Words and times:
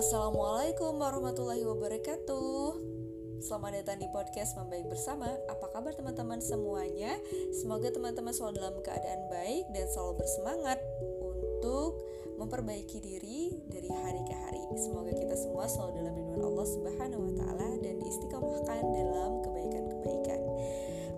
Assalamualaikum 0.00 0.96
warahmatullahi 0.96 1.60
wabarakatuh 1.60 2.72
Selamat 3.44 3.84
datang 3.84 4.00
di 4.00 4.08
podcast 4.08 4.56
Membaik 4.56 4.88
Bersama 4.88 5.28
Apa 5.44 5.76
kabar 5.76 5.92
teman-teman 5.92 6.40
semuanya? 6.40 7.20
Semoga 7.52 7.92
teman-teman 7.92 8.32
selalu 8.32 8.64
dalam 8.64 8.80
keadaan 8.80 9.28
baik 9.28 9.68
dan 9.76 9.84
selalu 9.92 10.24
bersemangat 10.24 10.80
Untuk 11.20 12.00
memperbaiki 12.40 12.96
diri 12.96 13.52
dari 13.68 13.92
hari 13.92 14.24
ke 14.24 14.32
hari 14.40 14.64
Semoga 14.80 15.12
kita 15.12 15.36
semua 15.36 15.68
selalu 15.68 15.92
dalam 15.92 16.12
lindungan 16.16 16.48
Allah 16.48 16.66
Subhanahu 16.72 17.20
wa 17.20 17.34
taala 17.36 17.68
dan 17.84 17.94
diistiqomahkan 18.00 18.80
dalam 18.80 19.30
kebaikan-kebaikan. 19.44 20.40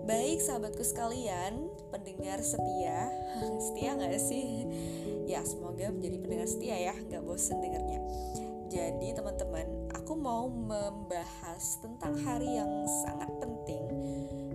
Baik 0.03 0.43
sahabatku 0.43 0.83
sekalian, 0.83 1.71
pendengar 1.87 2.43
setia, 2.43 3.07
setia 3.71 3.95
nggak 3.95 4.19
sih? 4.19 4.67
Ya 5.23 5.39
semoga 5.47 5.87
menjadi 5.87 6.19
pendengar 6.19 6.47
setia 6.51 6.75
ya, 6.91 6.93
nggak 6.99 7.23
bosen 7.23 7.63
dengarnya. 7.63 8.03
Jadi 8.73 9.13
teman-teman, 9.13 9.93
aku 9.93 10.17
mau 10.17 10.49
membahas 10.49 11.77
tentang 11.77 12.17
hari 12.25 12.57
yang 12.57 12.89
sangat 13.05 13.29
penting 13.37 13.85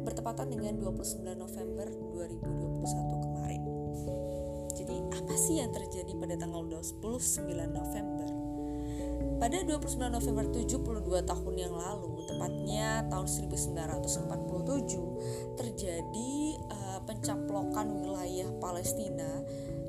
bertepatan 0.03 0.51
dengan 0.51 0.75
29 0.75 1.23
November 1.39 1.87
2021 1.87 2.43
kemarin. 3.23 3.63
Jadi 4.75 4.97
apa 5.15 5.35
sih 5.39 5.63
yang 5.63 5.71
terjadi 5.71 6.19
pada 6.19 6.35
tanggal 6.35 6.67
29 6.67 7.47
November? 7.71 8.27
Pada 9.39 9.63
29 9.63 9.87
November 10.11 10.51
72 10.51 11.23
tahun 11.23 11.55
yang 11.55 11.79
lalu, 11.79 12.27
tepatnya 12.27 13.07
tahun 13.07 13.31
1947, 13.31 15.55
terjadi 15.55 16.33
uh, 16.75 16.99
pencaplokan 17.07 17.87
wilayah 18.03 18.51
Palestina 18.59 19.47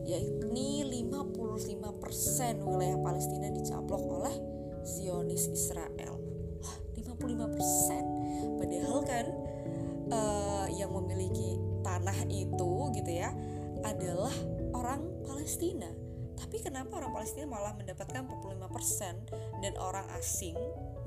yakni 0.08 0.84
55% 0.86 2.64
wilayah 2.64 2.98
Palestina 3.00 3.48
dicaplok 3.52 4.04
oleh 4.04 4.36
Zionis 4.84 5.48
Israel. 5.52 6.18
Wah, 6.64 6.76
55%. 6.96 8.60
Padahal 8.60 9.00
kan 9.04 9.26
uh, 10.10 10.68
yang 10.72 10.92
memiliki 10.94 11.60
tanah 11.84 12.28
itu 12.28 12.72
gitu 12.96 13.12
ya 13.12 13.32
adalah 13.84 14.34
orang 14.76 15.04
Palestina. 15.24 15.88
Tapi 16.40 16.64
kenapa 16.64 17.04
orang 17.04 17.12
Palestina 17.12 17.46
malah 17.52 17.76
mendapatkan 17.76 18.24
45% 18.24 19.60
dan 19.60 19.74
orang 19.76 20.08
asing 20.16 20.56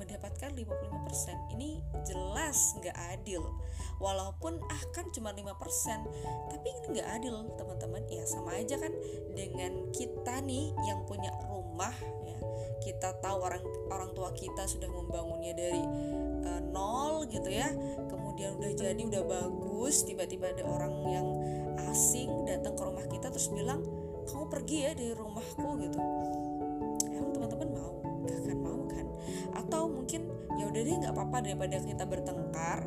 mendapatkan 0.02 0.50
55% 0.50 1.54
ini 1.54 1.78
jelas 2.02 2.74
nggak 2.82 2.96
adil. 3.14 3.46
Walaupun 4.02 4.58
ah 4.66 4.82
kan 4.90 5.06
cuma 5.14 5.30
5% 5.30 5.46
tapi 6.50 6.66
ini 6.66 6.98
nggak 6.98 7.08
adil 7.22 7.46
teman-teman. 7.54 8.02
Ya 8.10 8.26
sama 8.26 8.58
aja 8.58 8.76
kan 8.82 8.90
dengan 9.32 9.88
kita 9.94 10.42
nih 10.42 10.74
yang 10.84 11.06
punya 11.06 11.30
rumah 11.46 11.94
ya. 12.26 12.38
Kita 12.82 13.14
tahu 13.22 13.38
orang 13.46 13.62
orang 13.94 14.10
tua 14.12 14.34
kita 14.34 14.66
sudah 14.66 14.90
membangunnya 14.90 15.54
dari 15.54 15.82
uh, 16.42 16.60
nol 16.74 17.30
gitu 17.30 17.46
ya. 17.46 17.70
Kemudian 18.10 18.58
udah 18.58 18.72
jadi 18.74 19.02
udah 19.06 19.22
bagus 19.22 20.02
tiba-tiba 20.02 20.50
ada 20.50 20.66
orang 20.66 20.94
yang 21.06 21.26
asing 21.94 22.48
datang 22.48 22.74
ke 22.74 22.82
rumah 22.82 23.06
kita 23.06 23.30
terus 23.30 23.52
bilang 23.54 23.86
kamu 24.26 24.44
pergi 24.50 24.78
ya 24.82 24.90
dari 24.98 25.14
rumahku 25.14 25.68
gitu. 25.78 25.98
Emang 27.14 27.30
teman-teman 27.38 27.68
mau 27.70 28.01
atau 29.72 29.88
mungkin 29.88 30.28
ya 30.60 30.68
udah 30.68 30.82
deh 30.84 30.96
nggak 31.00 31.16
apa-apa 31.16 31.48
daripada 31.48 31.80
kita 31.80 32.04
bertengkar. 32.04 32.84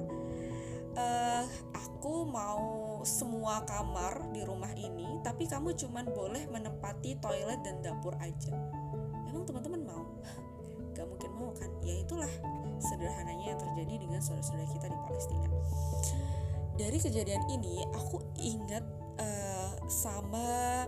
Uh, 0.94 1.44
aku 1.74 2.30
mau 2.30 3.02
semua 3.02 3.66
kamar 3.66 4.22
di 4.30 4.46
rumah 4.46 4.70
ini 4.78 5.18
tapi 5.26 5.50
kamu 5.50 5.74
cuman 5.74 6.06
boleh 6.14 6.46
menempati 6.46 7.18
toilet 7.18 7.58
dan 7.66 7.82
dapur 7.82 8.14
aja. 8.22 8.54
Emang 9.26 9.50
teman-teman 9.50 9.82
mau? 9.82 10.06
Gak 10.94 11.10
mungkin 11.10 11.32
mau 11.34 11.50
kan? 11.58 11.74
Ya 11.82 12.06
itulah 12.06 12.30
sederhananya 12.78 13.58
yang 13.58 13.60
terjadi 13.66 14.06
dengan 14.06 14.22
saudara-saudara 14.22 14.70
kita 14.70 14.86
di 14.86 14.98
Palestina. 15.10 15.50
Dari 16.78 16.98
kejadian 17.02 17.44
ini 17.50 17.82
aku 17.98 18.22
ingat 18.38 18.86
uh, 19.18 19.74
sama 19.90 20.86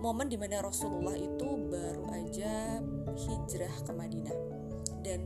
momen 0.00 0.32
di 0.32 0.40
mana 0.40 0.64
Rasulullah 0.64 1.14
itu 1.14 1.68
baru 1.68 2.08
aja 2.08 2.80
hijrah 3.14 3.74
ke 3.84 3.92
Madinah 3.92 4.45
dan 5.06 5.22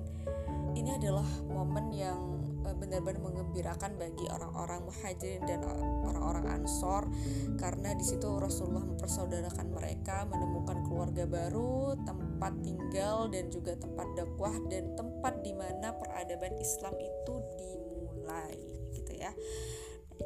ini 0.77 0.93
adalah 0.93 1.27
momen 1.49 1.89
yang 1.91 2.21
eh, 2.69 2.77
benar-benar 2.77 3.25
mengembirakan 3.25 3.97
bagi 3.97 4.29
orang-orang 4.29 4.85
muhajirin 4.85 5.43
dan 5.49 5.65
orang-orang 6.05 6.61
ansor. 6.61 7.09
Karena 7.57 7.97
di 7.97 8.05
situ 8.05 8.29
Rasulullah 8.29 8.85
mempersaudarakan 8.85 9.67
mereka 9.73 10.29
menemukan 10.29 10.85
keluarga 10.85 11.25
baru 11.25 11.97
tempat 12.05 12.53
tinggal 12.61 13.33
dan 13.33 13.49
juga 13.49 13.75
tempat 13.81 14.09
dakwah 14.15 14.55
dan 14.69 14.93
tempat 14.95 15.41
di 15.41 15.57
mana 15.57 15.97
peradaban 15.97 16.55
Islam 16.61 16.95
itu 17.01 17.35
dimulai 17.57 18.57
gitu 18.93 19.13
ya. 19.17 19.33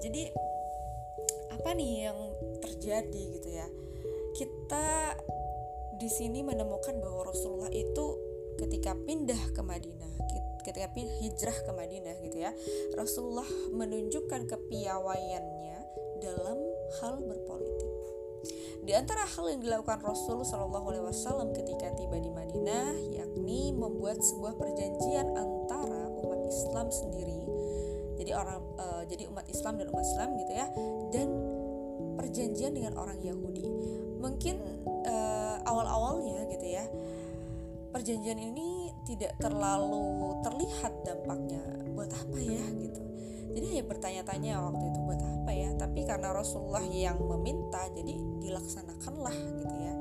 Jadi 0.02 0.28
apa 1.54 1.70
nih 1.72 2.10
yang 2.10 2.18
terjadi 2.58 3.22
gitu 3.38 3.48
ya? 3.54 3.66
Kita 4.34 5.14
di 5.94 6.10
sini 6.10 6.42
menemukan 6.42 6.98
bahwa 6.98 7.30
Rasulullah 7.30 7.70
itu 7.70 8.18
ketika 8.58 8.94
pindah 9.06 9.40
ke 9.52 9.62
Madinah, 9.62 10.14
ketika 10.64 10.88
hijrah 10.96 11.56
ke 11.64 11.72
Madinah 11.76 12.16
gitu 12.24 12.36
ya, 12.40 12.50
Rasulullah 12.96 13.46
menunjukkan 13.76 14.48
kepiawaiannya 14.48 15.78
dalam 16.24 16.58
hal 17.00 17.20
berpolitik. 17.20 17.92
Di 18.84 18.92
antara 18.92 19.24
hal 19.24 19.56
yang 19.56 19.60
dilakukan 19.64 20.04
Rasul 20.04 20.44
Shallallahu 20.44 20.92
Alaihi 20.92 21.04
Wasallam 21.08 21.56
ketika 21.56 21.88
tiba 21.96 22.20
di 22.20 22.28
Madinah, 22.28 22.92
yakni 23.16 23.72
membuat 23.72 24.20
sebuah 24.20 24.60
perjanjian 24.60 25.32
antara 25.32 26.12
umat 26.12 26.40
Islam 26.44 26.92
sendiri, 26.92 27.40
jadi 28.20 28.36
orang, 28.36 28.60
uh, 28.76 29.02
jadi 29.08 29.28
umat 29.32 29.48
Islam 29.48 29.80
dan 29.80 29.88
umat 29.88 30.04
Islam 30.04 30.28
gitu 30.36 30.52
ya, 30.52 30.66
dan 31.12 31.28
perjanjian 32.20 32.72
dengan 32.76 32.94
orang 33.00 33.18
Yahudi 33.20 33.64
mungkin 34.20 34.56
uh, 35.04 35.60
awal-awalnya 35.68 36.48
gitu 36.48 36.66
ya 36.72 36.84
perjanjian 37.94 38.42
ini 38.42 38.90
tidak 39.06 39.38
terlalu 39.38 40.34
terlihat 40.42 40.90
dampaknya 41.06 41.62
buat 41.94 42.10
apa 42.10 42.38
ya 42.42 42.66
gitu. 42.74 43.02
Jadi 43.54 43.78
ya 43.78 43.82
bertanya-tanya 43.86 44.58
waktu 44.66 44.84
itu 44.90 44.98
buat 45.06 45.22
apa 45.22 45.50
ya 45.54 45.70
tapi 45.78 46.02
karena 46.02 46.34
Rasulullah 46.34 46.82
yang 46.82 47.22
meminta 47.22 47.86
jadi 47.94 48.18
dilaksanakanlah 48.42 49.36
gitu 49.62 49.76
ya. 49.78 49.94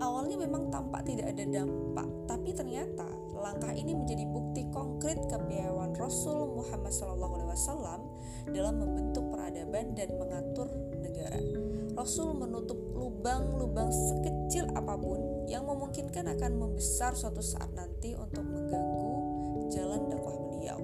Awalnya 0.00 0.40
memang 0.40 0.72
tampak 0.72 1.04
tidak 1.04 1.36
ada 1.36 1.44
dampak 1.44 2.08
tapi 2.24 2.56
ternyata 2.56 3.04
langkah 3.36 3.76
ini 3.76 3.92
menjadi 3.92 4.24
bukti 4.24 4.64
konkret 4.72 5.20
kepiawaian 5.28 5.92
Rasul 6.00 6.48
Muhammad 6.48 6.96
SAW 6.96 8.08
dalam 8.48 8.74
membentuk 8.80 9.28
peradaban 9.28 9.92
dan 9.92 10.08
mengatur 10.16 10.72
negara 10.96 11.67
Rasul 11.98 12.30
menutup 12.38 12.78
lubang-lubang 12.94 13.90
sekecil 13.90 14.70
apa 14.78 14.94
pun 14.94 15.50
yang 15.50 15.66
memungkinkan 15.66 16.30
akan 16.30 16.54
membesar 16.54 17.18
suatu 17.18 17.42
saat 17.42 17.74
nanti 17.74 18.14
untuk 18.14 18.46
mengganggu 18.46 19.66
jalan 19.74 20.06
dakwah 20.06 20.38
beliau. 20.38 20.78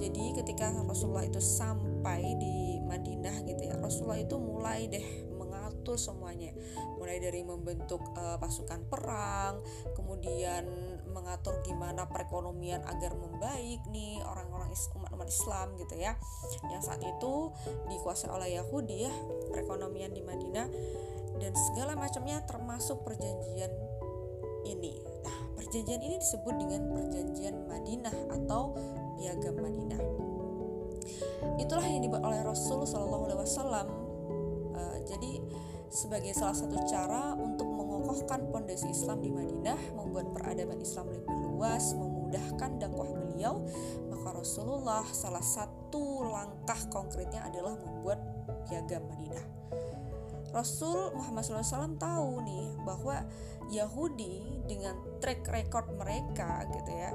Jadi 0.00 0.32
ketika 0.40 0.72
Rasulullah 0.80 1.28
itu 1.28 1.44
sampai 1.44 2.40
di 2.40 2.80
Madinah 2.88 3.44
gitu 3.44 3.68
ya, 3.68 3.76
Rasulullah 3.76 4.16
itu 4.16 4.40
mulai 4.40 4.88
deh 4.88 5.28
mengatur 5.36 6.00
semuanya, 6.00 6.56
mulai 6.96 7.20
dari 7.20 7.44
membentuk 7.44 8.00
uh, 8.16 8.40
pasukan 8.40 8.80
perang, 8.88 9.60
kemudian 9.92 10.64
mengatur 11.12 11.60
gimana 11.64 12.08
perekonomian 12.08 12.80
agar 12.88 13.12
membaik 13.12 13.84
nih 13.92 14.24
orang-orang 14.24 14.72
umat-umat 14.72 15.28
Islam 15.28 15.72
gitu 15.80 15.96
ya 15.96 16.12
yang 16.68 16.84
saat 16.84 17.00
itu 17.00 17.50
dikuasai 17.88 18.28
oleh 18.28 18.60
Yahudi 18.60 19.08
ya 19.08 19.12
perekonomian 19.56 20.12
di 20.12 20.20
Madinah 20.20 20.68
dan 21.40 21.52
segala 21.72 21.96
macamnya 21.96 22.44
termasuk 22.44 23.00
perjanjian 23.00 23.72
ini. 24.68 25.00
Nah, 25.24 25.38
perjanjian 25.56 26.04
ini 26.04 26.20
disebut 26.20 26.54
dengan 26.60 26.92
perjanjian 26.92 27.64
Madinah 27.64 28.16
atau 28.36 28.76
piagam 29.16 29.56
Madinah. 29.56 30.00
Itulah 31.56 31.86
yang 31.88 32.04
dibuat 32.04 32.20
oleh 32.20 32.44
Rasul 32.44 32.84
Shallallahu 32.84 33.24
Alaihi 33.32 33.40
Wasallam. 33.40 33.86
Uh, 34.76 34.98
jadi 35.08 35.40
sebagai 35.88 36.36
salah 36.36 36.52
satu 36.52 36.76
cara 36.84 37.32
untuk 37.32 37.64
mengokohkan 37.64 38.52
pondasi 38.52 38.92
Islam 38.92 39.24
di 39.24 39.32
Madinah, 39.32 39.96
membuat 39.96 40.36
peradaban 40.36 40.76
Islam 40.84 41.08
lebih 41.08 41.36
luas, 41.56 41.96
memudahkan 41.96 42.76
dakwah 42.76 43.08
beliau, 43.08 43.64
maka 44.12 44.36
Rasulullah 44.36 45.06
salah 45.14 45.40
satu 45.40 46.26
langkah 46.28 46.80
konkretnya 46.92 47.46
adalah 47.46 47.78
membuat 47.78 48.20
piagam 48.66 49.06
Madinah. 49.06 49.46
Rasul 50.54 51.12
Muhammad 51.12 51.44
SAW 51.44 52.00
tahu 52.00 52.40
nih 52.46 52.66
bahwa 52.80 53.22
Yahudi 53.68 54.64
dengan 54.64 54.96
track 55.20 55.44
record 55.50 55.90
mereka 55.98 56.64
gitu 56.70 56.90
ya 56.96 57.10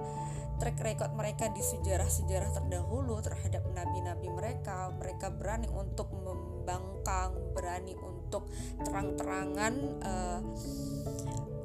track 0.62 0.77
record 0.86 1.12
mereka 1.18 1.50
di 1.50 1.63
sejarah-sejarah 1.65 2.53
terdahulu 2.53 3.18
terhadap 3.25 3.65
nabi-nabi 3.74 4.30
mereka 4.30 4.94
mereka 4.94 5.33
berani 5.33 5.65
untuk 5.74 6.13
membangkang 6.13 7.33
berani 7.57 7.97
untuk 7.97 8.45
terang-terangan 8.86 9.74
uh, 10.06 10.39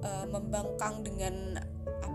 uh, 0.01 0.27
membangkang 0.33 1.05
dengan 1.05 1.61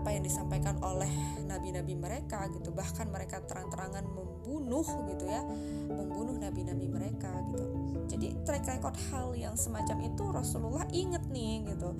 apa 0.02 0.18
yang 0.18 0.26
disampaikan 0.26 0.82
oleh 0.82 1.06
nabi-nabi 1.46 1.94
mereka 1.94 2.50
gitu. 2.50 2.74
Bahkan 2.74 3.06
mereka 3.06 3.38
terang-terangan 3.46 4.02
membunuh 4.02 4.82
gitu 5.06 5.30
ya. 5.30 5.46
Membunuh 5.86 6.34
nabi-nabi 6.42 6.90
mereka 6.90 7.30
gitu. 7.54 7.64
Jadi 8.10 8.34
track 8.42 8.66
record 8.66 8.98
hal 9.14 9.30
yang 9.38 9.54
semacam 9.54 10.02
itu 10.02 10.22
Rasulullah 10.26 10.90
inget 10.90 11.22
nih 11.30 11.70
gitu. 11.70 11.94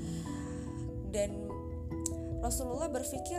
Dan 1.15 1.47
Rasulullah 2.43 2.91
berpikir 2.91 3.39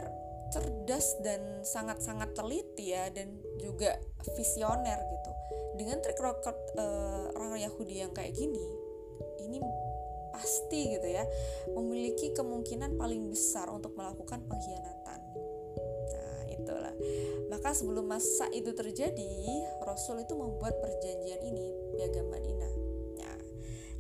cerdas 0.56 1.20
dan 1.20 1.68
sangat-sangat 1.68 2.32
teliti 2.32 2.96
ya 2.96 3.12
dan 3.12 3.36
juga 3.60 4.00
visioner 4.40 4.96
gitu. 5.12 5.32
Dengan 5.76 6.00
track 6.00 6.24
record 6.24 6.58
uh, 6.80 7.36
orang 7.36 7.60
Yahudi 7.60 8.00
yang 8.00 8.16
kayak 8.16 8.32
gini 8.32 8.64
ini 9.44 9.60
pasti 10.34 10.98
gitu 10.98 11.08
ya 11.08 11.24
memiliki 11.78 12.34
kemungkinan 12.34 12.98
paling 12.98 13.30
besar 13.30 13.70
untuk 13.70 13.94
melakukan 13.94 14.42
pengkhianatan 14.50 15.20
nah 16.10 16.42
itulah 16.50 16.94
maka 17.54 17.70
sebelum 17.78 18.10
masa 18.10 18.50
itu 18.50 18.74
terjadi 18.74 19.30
Rasul 19.86 20.26
itu 20.26 20.34
membuat 20.34 20.74
perjanjian 20.82 21.42
ini 21.46 21.68
piagam 21.94 22.28
Madinah 22.34 22.74
nah 23.22 23.38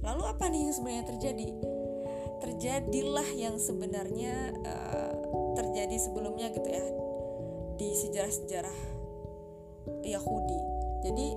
lalu 0.09 0.23
apa 0.25 0.49
nih 0.49 0.67
yang 0.67 0.73
sebenarnya 0.73 1.05
terjadi 1.05 1.47
terjadilah 2.43 3.29
yang 3.39 3.55
sebenarnya 3.55 4.51
uh, 4.67 5.13
terjadi 5.55 5.95
sebelumnya 5.95 6.51
gitu 6.51 6.67
ya 6.67 6.85
di 7.79 7.89
sejarah-sejarah 7.95 8.77
Yahudi. 10.03 10.59
Jadi 11.03 11.27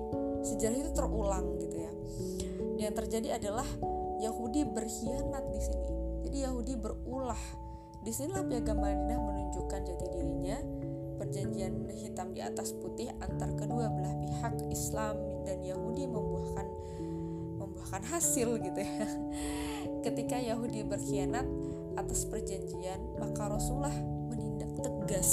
sejarah 0.46 0.76
itu 0.78 0.90
terulang 0.94 1.46
gitu 1.58 1.76
ya. 1.78 1.92
Yang 2.86 2.92
terjadi 3.02 3.28
adalah 3.42 3.66
Yahudi 4.20 4.64
berkhianat 4.68 5.44
di 5.52 5.60
sini. 5.60 5.90
Jadi 6.26 6.38
Yahudi 6.44 6.74
berulah. 6.78 7.40
Di 8.02 8.14
sinilah 8.14 8.46
piagam 8.46 8.78
Madinah 8.78 9.18
menunjukkan 9.18 9.80
jati 9.82 10.06
dirinya. 10.14 10.58
Perjanjian 11.16 11.88
hitam 11.96 12.36
di 12.36 12.44
atas 12.44 12.76
putih 12.76 13.08
antar 13.24 13.48
kedua 13.56 13.88
belah 13.88 14.14
pihak 14.20 14.68
Islam 14.68 15.16
dan 15.48 15.64
Yahudi 15.64 16.04
membuahkan 16.04 16.68
membuahkan 17.56 18.04
hasil 18.12 18.60
gitu 18.60 18.84
ya 18.84 19.00
ketika 20.06 20.36
Yahudi 20.36 20.84
berkhianat 20.84 21.48
atas 21.96 22.28
perjanjian, 22.28 23.00
maka 23.18 23.48
Rasulullah 23.50 23.96
menindak 24.30 24.70
tegas 24.78 25.32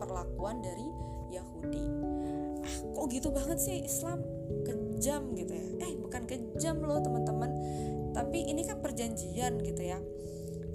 perlakuan 0.00 0.62
dari 0.62 0.86
Yahudi. 1.28 1.84
Ah, 2.64 2.76
kok 2.96 3.06
gitu 3.10 3.28
banget 3.34 3.58
sih 3.60 3.84
Islam 3.84 4.22
kejam 5.00 5.32
gitu 5.32 5.56
ya? 5.56 5.64
Eh, 5.88 5.96
bukan 5.96 6.28
kejam 6.28 6.76
loh 6.84 7.00
teman-teman, 7.00 7.48
tapi 8.12 8.44
ini 8.44 8.68
kan 8.68 8.84
perjanjian 8.84 9.56
gitu 9.64 9.80
ya. 9.80 9.96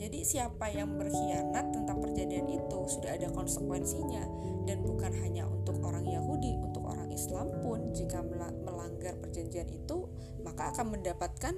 Jadi 0.02 0.26
siapa 0.26 0.74
yang 0.74 0.98
berkhianat 0.98 1.70
tentang 1.70 2.02
perjanjian 2.02 2.50
itu 2.50 2.80
sudah 2.90 3.14
ada 3.14 3.30
konsekuensinya 3.30 4.26
dan 4.66 4.82
bukan 4.82 5.14
hanya 5.22 5.46
untuk 5.46 5.78
orang 5.86 6.10
Yahudi, 6.10 6.58
untuk 6.58 6.90
orang 6.90 7.14
Islam 7.14 7.54
pun 7.62 7.94
jika 7.94 8.26
melanggar 8.66 9.14
perjanjian 9.22 9.70
itu 9.70 10.10
maka 10.42 10.74
akan 10.74 11.00
mendapatkan 11.00 11.54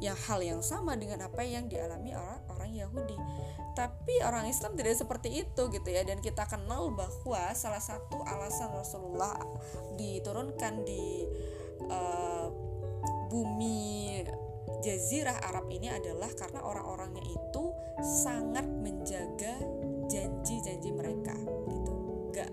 yang 0.00 0.16
hal 0.16 0.40
yang 0.40 0.62
sama 0.64 0.96
dengan 0.96 1.26
apa 1.28 1.44
yang 1.44 1.68
dialami 1.68 2.16
orang 2.16 2.40
orang 2.48 2.70
Yahudi. 2.72 3.18
Tapi 3.76 4.24
orang 4.24 4.48
Islam 4.48 4.72
tidak 4.78 4.96
seperti 4.96 5.44
itu 5.44 5.62
gitu 5.68 5.88
ya 5.90 6.06
dan 6.06 6.22
kita 6.24 6.48
kenal 6.48 6.88
bahwa 6.94 7.52
salah 7.52 7.82
satu 7.82 8.24
alasan 8.24 8.72
Rasulullah 8.72 9.36
diturunkan 10.00 10.88
di 10.88 11.28
uh, 11.88 12.48
bumi 13.30 14.20
jazirah 14.80 15.36
Arab 15.44 15.68
ini 15.68 15.92
adalah 15.92 16.32
karena 16.32 16.64
orang-orangnya 16.64 17.24
itu 17.24 17.64
sangat 18.00 18.64
menjaga 18.64 19.60
janji-janji 20.08 20.90
mereka 20.90 21.36
gitu. 21.68 21.92
Gak 22.32 22.50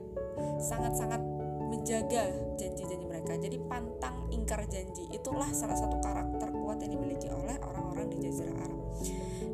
sangat-sangat 0.60 1.22
menjaga 1.68 2.28
janji-janji 2.60 3.06
mereka. 3.08 3.40
Jadi 3.40 3.58
pantang 3.68 4.28
ingkar 4.32 4.64
janji 4.68 5.08
itulah 5.12 5.48
salah 5.56 5.76
satu 5.76 5.98
karakter 6.04 6.52
kuat 6.52 6.84
yang 6.84 7.00
dimiliki 7.00 7.28
oleh 7.32 7.56
orang-orang 7.64 8.12
di 8.12 8.18
Jazirah 8.28 8.56
Arab. 8.60 8.82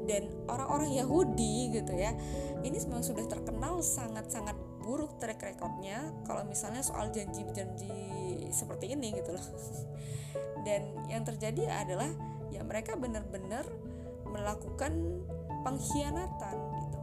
Dan 0.04 0.28
orang-orang 0.52 0.92
Yahudi 1.00 1.72
gitu 1.72 1.96
ya, 1.96 2.12
ini 2.60 2.76
memang 2.76 3.06
sudah 3.06 3.24
terkenal 3.24 3.80
sangat-sangat 3.80 4.56
buruk 4.84 5.18
track 5.18 5.40
recordnya 5.40 6.12
kalau 6.28 6.44
misalnya 6.44 6.84
soal 6.84 7.10
janji-janji 7.10 7.90
seperti 8.52 8.94
ini 8.94 9.16
gitu 9.16 9.34
loh. 9.34 9.48
Dan 10.68 11.08
yang 11.08 11.24
terjadi 11.24 11.72
adalah 11.72 12.12
ya 12.52 12.62
mereka 12.62 13.00
benar-benar 13.00 13.66
melakukan 14.28 15.24
pengkhianatan 15.64 16.56
gitu. 16.84 17.00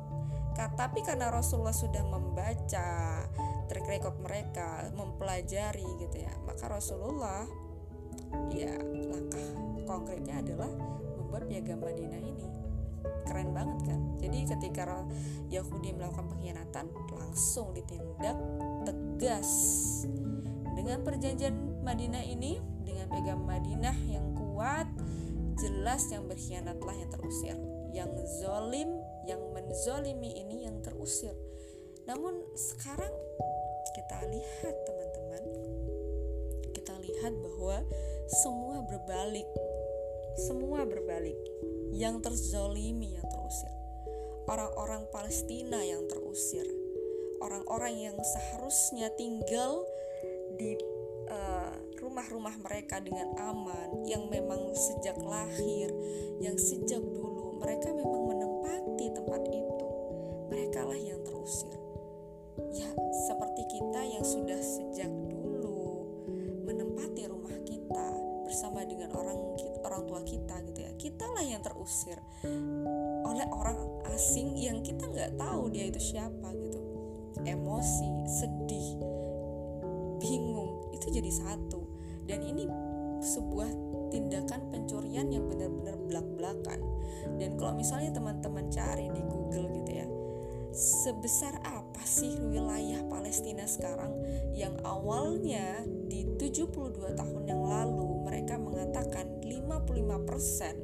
Tapi 0.61 1.01
karena 1.01 1.33
Rasulullah 1.33 1.73
sudah 1.73 2.05
membaca 2.05 3.25
track 3.71 3.87
record 3.87 4.19
mereka 4.19 4.91
mempelajari 4.99 5.87
gitu 6.03 6.27
ya 6.27 6.35
maka 6.43 6.67
Rasulullah 6.67 7.47
ya 8.51 8.75
langkah 8.83 9.47
konkretnya 9.87 10.43
adalah 10.43 10.67
membuat 11.15 11.47
piagam 11.47 11.79
Madinah 11.79 12.19
ini 12.19 12.47
keren 13.25 13.55
banget 13.55 13.79
kan. 13.87 14.01
Jadi 14.21 14.39
ketika 14.47 15.07
Yahudi 15.51 15.95
melakukan 15.97 16.29
pengkhianatan 16.31 16.87
langsung 17.15 17.73
ditindak 17.75 18.37
tegas. 18.85 19.51
Dengan 20.75 21.05
perjanjian 21.05 21.85
Madinah 21.85 22.25
ini 22.25 22.59
dengan 22.87 23.07
piagam 23.11 23.45
Madinah 23.45 23.97
yang 24.09 24.33
kuat 24.35 24.89
jelas 25.61 26.09
yang 26.09 26.25
berkhianatlah 26.27 26.97
yang 26.97 27.11
terusir. 27.11 27.57
Yang 27.91 28.11
zolim 28.41 28.91
yang 29.27 29.43
menzolimi 29.51 30.31
ini 30.39 30.67
yang 30.67 30.79
terusir. 30.81 31.35
Namun 32.07 32.39
sekarang 32.55 33.13
kita 33.93 34.19
lihat 34.31 34.75
teman-teman. 34.87 35.43
Kita 36.71 36.95
lihat 37.03 37.33
bahwa 37.43 37.83
semua 38.43 38.83
berbalik. 38.87 39.47
Semua 40.39 40.87
berbalik 40.87 41.37
yang 41.95 42.23
terzolimi 42.23 43.15
yang 43.19 43.27
terusir. 43.27 43.73
Orang-orang 44.51 45.07
Palestina 45.15 45.79
yang 45.83 46.07
terusir. 46.11 46.67
Orang-orang 47.41 47.95
yang 48.11 48.17
seharusnya 48.21 49.09
tinggal 49.17 49.87
di 50.59 50.77
uh, 51.31 51.73
rumah-rumah 51.97 52.53
mereka 52.61 53.01
dengan 53.01 53.33
aman 53.39 54.05
yang 54.05 54.29
memang 54.29 54.75
sejak 54.77 55.17
lahir 55.25 55.89
yang 56.43 56.57
sejak 56.59 57.01
dulu 57.01 57.57
mereka 57.61 57.93
memang 57.93 58.29
menempati 58.29 59.07
tempat 59.15 59.43
itu. 59.49 59.87
Mereka 60.53 60.81
lah 60.85 61.01
yang 61.01 61.21
terusir. 61.25 61.73
Ya 62.77 62.93
seperti 63.25 63.63
kita 63.73 64.01
yang 64.05 64.25
sudah 64.27 64.61
sejak 64.61 65.09
dulu 65.33 66.05
menempati 66.69 67.25
rumah 67.25 67.40
dengan 69.01 69.17
orang 69.17 69.39
orang 69.81 70.03
tua 70.05 70.21
kita 70.29 70.61
gitu 70.69 70.81
ya. 70.85 70.93
Kitalah 71.01 71.41
yang 71.41 71.65
terusir 71.65 72.21
oleh 73.25 73.47
orang 73.49 73.81
asing 74.13 74.53
yang 74.61 74.85
kita 74.85 75.09
nggak 75.09 75.41
tahu 75.41 75.73
dia 75.73 75.89
itu 75.89 75.97
siapa 75.97 76.53
gitu. 76.53 76.81
Emosi 77.49 78.09
sedih 78.29 79.01
bingung 80.21 80.93
itu 80.93 81.09
jadi 81.09 81.33
satu. 81.33 81.81
Dan 82.29 82.45
ini 82.45 82.69
sebuah 83.25 83.73
tindakan 84.13 84.69
pencurian 84.69 85.33
yang 85.33 85.49
benar-benar 85.49 85.97
belak-belakan. 86.05 86.81
Dan 87.41 87.57
kalau 87.57 87.73
misalnya 87.73 88.13
teman-teman 88.13 88.69
cari 88.69 89.09
di 89.09 89.23
Google 89.25 89.73
gitu 89.81 89.93
ya 89.97 90.07
sebesar 90.71 91.59
apa 91.67 91.99
sih 92.07 92.39
wilayah 92.39 93.03
Palestina 93.11 93.67
sekarang? 93.67 94.15
Yang 94.55 94.79
awalnya 94.87 95.83
di 96.07 96.23
72 96.39 97.19
tahun 97.19 97.43
yang 97.43 97.63
lalu 97.67 98.10
mereka 98.23 98.59
mengatakan 98.61 99.41
55% 99.45 100.77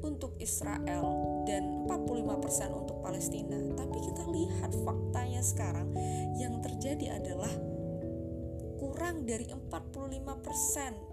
untuk 0.00 0.32
Israel 0.40 1.04
dan 1.44 1.84
45% 1.88 2.72
untuk 2.72 3.04
Palestina. 3.04 3.60
Tapi 3.76 3.98
kita 4.00 4.24
lihat 4.28 4.72
faktanya 4.84 5.42
sekarang 5.44 5.92
yang 6.40 6.60
terjadi 6.64 7.20
adalah 7.20 7.50
kurang 8.80 9.28
dari 9.28 9.44
45% 9.52 11.10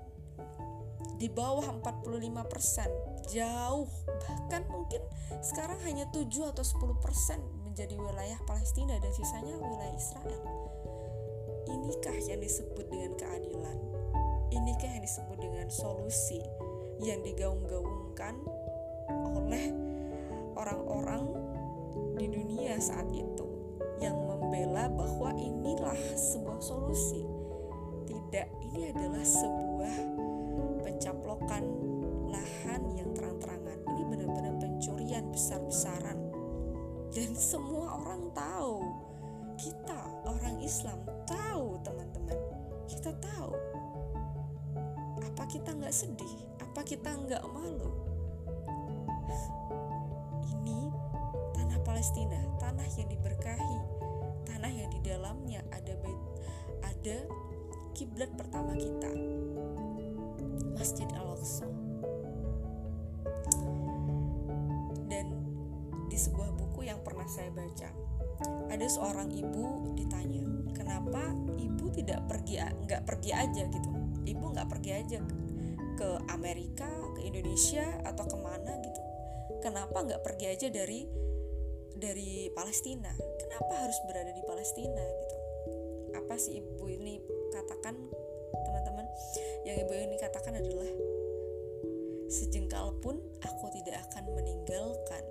di 1.17 1.33
bawah 1.33 1.65
45% 1.81 3.33
jauh 3.33 3.89
bahkan 4.05 4.61
mungkin 4.69 5.01
sekarang 5.41 5.81
hanya 5.83 6.05
7 6.13 6.29
atau 6.53 6.63
10% 6.63 7.41
menjadi 7.67 7.97
wilayah 7.97 8.37
Palestina 8.45 9.01
dan 9.01 9.11
sisanya 9.13 9.57
wilayah 9.57 9.95
Israel. 9.97 10.41
Inikah 11.67 12.15
yang 12.23 12.39
disebut 12.39 12.87
dengan 12.87 13.11
keadilan? 13.19 13.96
Disebut 15.07 15.39
dengan 15.39 15.71
solusi 15.71 16.43
yang 16.99 17.23
digaung-gaungkan 17.23 18.43
oleh 19.07 19.71
orang-orang 20.51 21.31
di 22.19 22.27
dunia 22.27 22.75
saat 22.75 23.07
itu 23.15 23.47
yang 24.03 24.19
membela 24.19 24.91
bahwa 24.91 25.31
inilah 25.31 25.95
sebuah 26.11 26.59
solusi. 26.59 27.23
Tidak, 28.03 28.47
ini 28.67 28.91
adalah 28.91 29.23
sebuah 29.23 29.95
pencaplokan 30.83 31.63
lahan 32.27 32.83
yang 32.99 33.07
terang-terangan. 33.15 33.79
Ini 33.87 34.03
benar-benar 34.11 34.59
pencurian 34.59 35.31
besar-besaran 35.31 36.19
dan 37.15 37.31
semua 37.31 37.95
orang 38.03 38.27
tahu 38.35 38.83
kita 39.55 39.99
orang 40.27 40.59
Islam 40.59 40.99
tahu 41.23 41.36
kita 45.47 45.71
nggak 45.71 45.95
sedih? 45.95 46.33
Apa 46.59 46.83
kita 46.83 47.15
nggak 47.15 47.43
malu? 47.55 47.91
Ini 50.43 50.91
tanah 51.55 51.79
Palestina 51.87 52.39
tanah 52.59 52.87
yang 52.99 53.07
diberkahi 53.07 53.79
tanah 54.43 54.71
yang 54.71 54.89
di 54.91 54.99
dalamnya 55.03 55.63
ada 55.71 55.95
ada 56.83 57.17
kiblat 57.95 58.31
pertama 58.35 58.75
kita 58.75 59.11
Masjid 60.75 61.07
Al-Aqsa. 61.15 61.65
Dan 65.07 65.27
di 66.11 66.17
sebuah 66.19 66.51
buku 66.59 66.85
yang 66.91 66.99
pernah 67.01 67.25
saya 67.25 67.49
baca 67.55 67.89
ada 68.69 68.85
seorang 68.85 69.33
ibu 69.33 69.95
ditanya 69.97 70.45
kenapa 70.77 71.33
ibu 71.57 71.89
tidak 71.89 72.21
pergi 72.29 72.61
nggak 72.61 73.01
pergi 73.09 73.31
aja 73.33 73.63
gitu 73.65 73.96
ibu 74.27 74.51
nggak 74.51 74.67
pergi 74.67 74.91
aja 74.91 75.19
ke 75.97 76.09
Amerika 76.29 76.87
ke 77.17 77.25
Indonesia 77.25 77.87
atau 78.05 78.27
ke 78.27 78.37
mana 78.37 78.75
gitu. 78.83 79.01
Kenapa 79.63 80.03
nggak 80.03 80.21
pergi 80.21 80.45
aja 80.51 80.67
dari 80.69 81.07
dari 81.97 82.51
Palestina? 82.53 83.09
Kenapa 83.41 83.73
harus 83.87 83.97
berada 84.05 84.29
di 84.29 84.43
Palestina 84.45 85.01
gitu? 85.01 85.37
Apa 86.13 86.35
sih 86.37 86.61
ibu 86.61 86.85
ini 86.85 87.17
katakan 87.49 87.97
teman-teman? 88.53 89.07
Yang 89.65 89.87
ibu 89.87 89.93
ini 89.97 90.15
katakan 90.21 90.53
adalah 90.59 90.89
sejengkal 92.27 92.93
pun 93.01 93.17
aku 93.41 93.65
tidak 93.73 94.03
akan 94.11 94.29
meninggalkan 94.35 95.23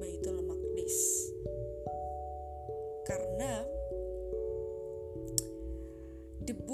Baitul 0.00 0.40
Maqdis 0.46 1.23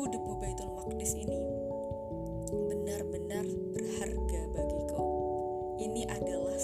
debu-debu 0.01 0.33
Baitul 0.41 0.73
Maqdis 0.73 1.13
ini 1.13 1.37
benar-benar 2.49 3.45
berharga 3.77 4.41
bagiku. 4.49 5.05
Ini 5.77 6.09
adalah 6.09 6.57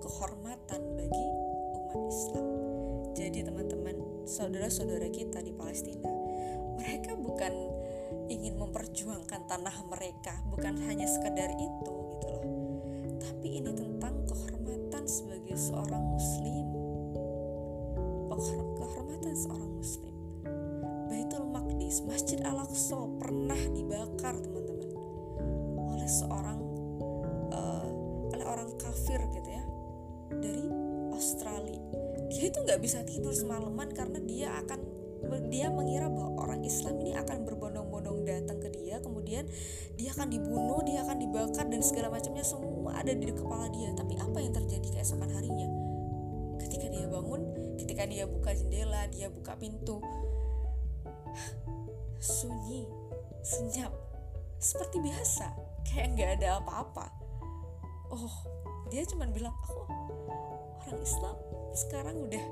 kehormatan 0.00 0.80
bagi 0.96 1.26
umat 1.76 2.00
Islam. 2.08 2.46
Jadi 3.12 3.38
teman-teman, 3.44 4.24
saudara-saudara 4.24 5.12
kita 5.12 5.44
di 5.44 5.52
Palestina, 5.52 6.08
mereka 6.80 7.12
bukan 7.20 7.52
ingin 8.32 8.56
memperjuangkan 8.56 9.44
tanah 9.44 9.76
mereka, 9.92 10.40
bukan 10.48 10.72
hanya 10.88 11.04
sekedar 11.04 11.49
nggak 32.70 32.86
bisa 32.86 33.02
tidur 33.02 33.34
semalaman 33.34 33.90
karena 33.90 34.22
dia 34.22 34.54
akan 34.62 34.78
dia 35.50 35.74
mengira 35.74 36.06
bahwa 36.06 36.38
orang 36.38 36.62
Islam 36.62 37.02
ini 37.02 37.18
akan 37.18 37.42
berbondong-bondong 37.42 38.22
datang 38.22 38.62
ke 38.62 38.70
dia 38.70 39.02
kemudian 39.02 39.42
dia 39.98 40.14
akan 40.14 40.30
dibunuh 40.30 40.78
dia 40.86 41.02
akan 41.02 41.18
dibakar 41.18 41.66
dan 41.66 41.82
segala 41.82 42.14
macamnya. 42.14 42.46
Semua 42.46 42.94
ada 42.94 43.10
di 43.10 43.26
kepala 43.26 43.66
dia. 43.74 43.90
Tapi 43.98 44.14
apa 44.22 44.38
yang 44.38 44.54
terjadi 44.54 44.86
keesokan 44.86 45.34
harinya? 45.34 45.66
Ketika 46.62 46.86
dia 46.94 47.10
bangun 47.10 47.42
ketika 47.74 48.06
dia 48.06 48.30
buka 48.30 48.54
jendela 48.54 49.02
dia 49.10 49.26
buka 49.26 49.58
pintu 49.58 49.98
sunyi 52.22 52.86
senyap 53.42 53.90
seperti 54.62 55.02
biasa. 55.02 55.58
Kayak 55.90 56.06
nggak 56.14 56.30
ada 56.38 56.48
apa-apa. 56.62 57.06
Oh 58.14 58.46
dia 58.94 59.02
cuma 59.10 59.26
bilang 59.26 59.58
aku 59.58 59.90
orang 60.86 61.02
Islam 61.02 61.36
sekarang 61.74 62.16
udah 62.26 62.44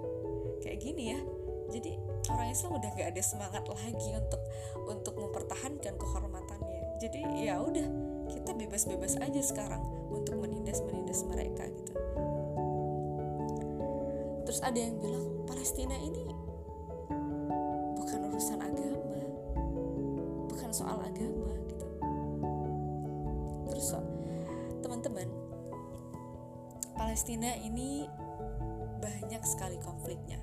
kayak 0.63 0.79
gini 0.83 1.15
ya. 1.15 1.21
Jadi 1.69 2.01
orang 2.33 2.49
Islam 2.49 2.81
udah 2.81 2.91
nggak 2.97 3.09
ada 3.13 3.23
semangat 3.23 3.65
lagi 3.69 4.09
untuk 4.17 4.43
untuk 4.89 5.15
mempertahankan 5.21 5.95
kehormatannya. 6.01 6.81
Jadi 6.99 7.21
ya 7.45 7.61
udah 7.61 7.87
kita 8.33 8.53
bebas-bebas 8.57 9.21
aja 9.21 9.41
sekarang 9.45 9.81
untuk 10.09 10.41
menindas 10.41 10.81
menindas 10.85 11.25
mereka 11.29 11.69
gitu. 11.69 11.93
Terus 14.49 14.61
ada 14.65 14.81
yang 14.81 14.97
bilang 14.97 15.45
Palestina 15.45 15.97
ini 16.01 16.25
bukan 18.01 18.21
urusan 18.33 18.59
agama 18.65 19.21
bukan 20.49 20.71
soal 20.73 20.97
agama 21.05 21.53
gitu. 21.69 21.87
Terus 23.69 23.89
teman-teman 24.81 25.29
Palestina 26.97 27.53
ini 27.61 28.09
banyak 28.99 29.43
sekali 29.47 29.79
konfliknya. 29.83 30.39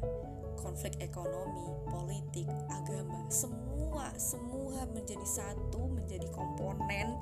Konflik 0.60 0.98
ekonomi 0.98 1.70
politik 1.88 2.50
agama 2.74 3.28
semua 3.30 4.10
semua 4.18 4.84
menjadi 4.92 5.24
satu 5.24 5.88
menjadi 5.88 6.28
komponen 6.32 7.16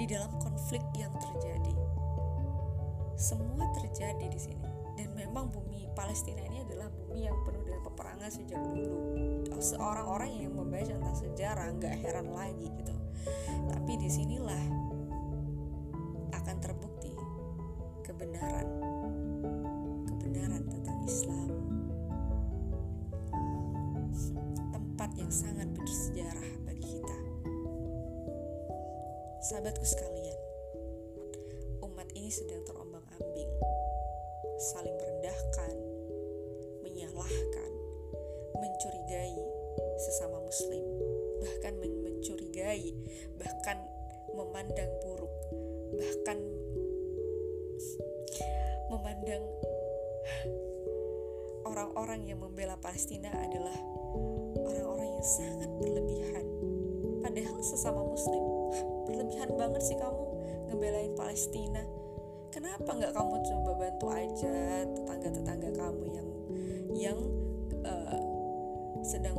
di 0.00 0.04
dalam 0.08 0.30
konflik 0.40 0.80
yang 0.96 1.12
terjadi. 1.20 1.74
Semua 3.14 3.68
terjadi 3.76 4.26
di 4.28 4.40
sini. 4.40 4.68
Dan 4.94 5.10
memang 5.18 5.50
bumi 5.50 5.90
Palestina 5.98 6.38
ini 6.46 6.62
adalah 6.62 6.86
bumi 6.86 7.26
yang 7.26 7.34
penuh 7.42 7.66
dengan 7.66 7.82
peperangan 7.82 8.30
sejak 8.30 8.62
dulu. 8.62 8.94
Seorang 9.58 10.06
orang 10.06 10.30
yang 10.30 10.54
membaca 10.54 10.94
tentang 10.94 11.18
sejarah 11.18 11.66
nggak 11.74 11.94
heran 11.98 12.30
lagi 12.30 12.70
gitu. 12.70 12.94
Tapi 13.74 13.92
di 13.98 14.08
sinilah 14.10 14.83
ini 32.24 32.32
sedang 32.32 32.64
terombang 32.64 33.04
ambing 33.20 33.52
saling 34.56 34.96
merendahkan, 34.96 35.76
menyalahkan, 36.80 37.70
mencurigai 38.56 39.44
sesama 40.00 40.40
muslim, 40.40 40.88
bahkan 41.44 41.76
mencurigai, 41.76 42.96
bahkan 43.36 43.76
memandang 44.32 44.88
buruk, 45.04 45.28
bahkan 46.00 46.40
memandang 48.88 49.44
orang-orang 51.68 52.24
yang 52.24 52.40
membela 52.40 52.80
Palestina 52.80 53.28
adalah 53.36 53.76
orang-orang 54.64 55.12
yang 55.12 55.28
sangat 55.28 55.68
berlebihan. 55.76 56.48
Padahal 57.20 57.60
sesama 57.60 58.00
muslim, 58.00 58.72
berlebihan 59.12 59.52
banget 59.60 59.92
sih 59.92 59.98
kamu 60.00 60.24
ngebelain 60.72 61.12
Palestina 61.20 61.84
kenapa 62.54 62.86
nggak 62.94 63.10
kamu 63.10 63.36
coba 63.50 63.70
bantu 63.74 64.06
aja 64.14 64.86
tetangga-tetangga 64.86 65.70
kamu 65.74 66.04
yang 66.14 66.28
yang 66.94 67.18
uh, 67.82 68.14
sedang 69.02 69.34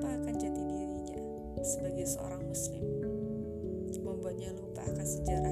lupa 0.00 0.16
akan 0.16 0.32
jati 0.40 0.62
dirinya 0.64 1.20
sebagai 1.60 2.08
seorang 2.08 2.40
muslim. 2.48 2.80
Membuatnya 4.00 4.48
lupa 4.56 4.80
akan 4.88 5.04
sejarahnya 5.04 5.49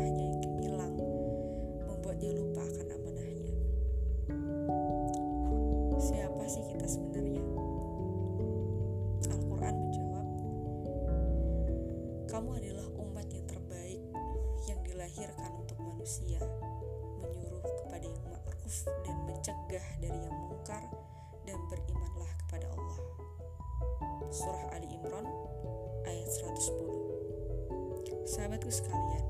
Surah 24.39 24.71
Ali 24.71 24.87
Imran 24.95 25.27
ayat 26.07 26.31
ayat 26.31 26.31
110 26.31 28.23
Sahabatku 28.23 28.71
sekalian 28.71 29.28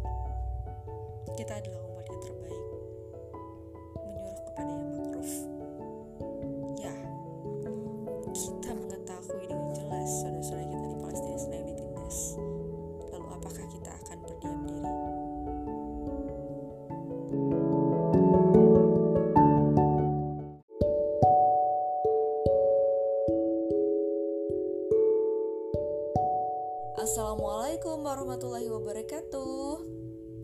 Assalamualaikum 27.09 28.05
warahmatullahi 28.05 28.69
wabarakatuh 28.69 29.81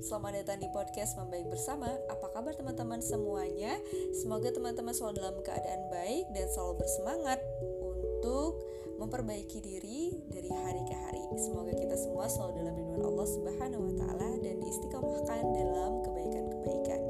Selamat 0.00 0.32
datang 0.40 0.64
di 0.64 0.72
podcast 0.72 1.12
Membaik 1.20 1.52
Bersama 1.52 1.92
Apa 2.08 2.32
kabar 2.32 2.56
teman-teman 2.56 3.04
semuanya? 3.04 3.76
Semoga 4.16 4.48
teman-teman 4.48 4.96
selalu 4.96 5.20
dalam 5.20 5.36
keadaan 5.44 5.92
baik 5.92 6.24
dan 6.32 6.48
selalu 6.56 6.80
bersemangat 6.80 7.36
Untuk 7.68 8.64
memperbaiki 8.96 9.60
diri 9.60 10.16
dari 10.32 10.48
hari 10.48 10.80
ke 10.88 10.96
hari 10.96 11.20
Semoga 11.36 11.76
kita 11.76 12.00
semua 12.00 12.32
selalu 12.32 12.56
dalam 12.56 12.72
lindungan 12.80 13.12
Allah 13.12 13.28
Subhanahu 13.28 13.82
wa 13.84 13.94
taala 14.00 14.30
dan 14.40 14.54
diistiqomahkan 14.64 15.44
dalam 15.44 15.92
kebaikan-kebaikan. 16.00 17.00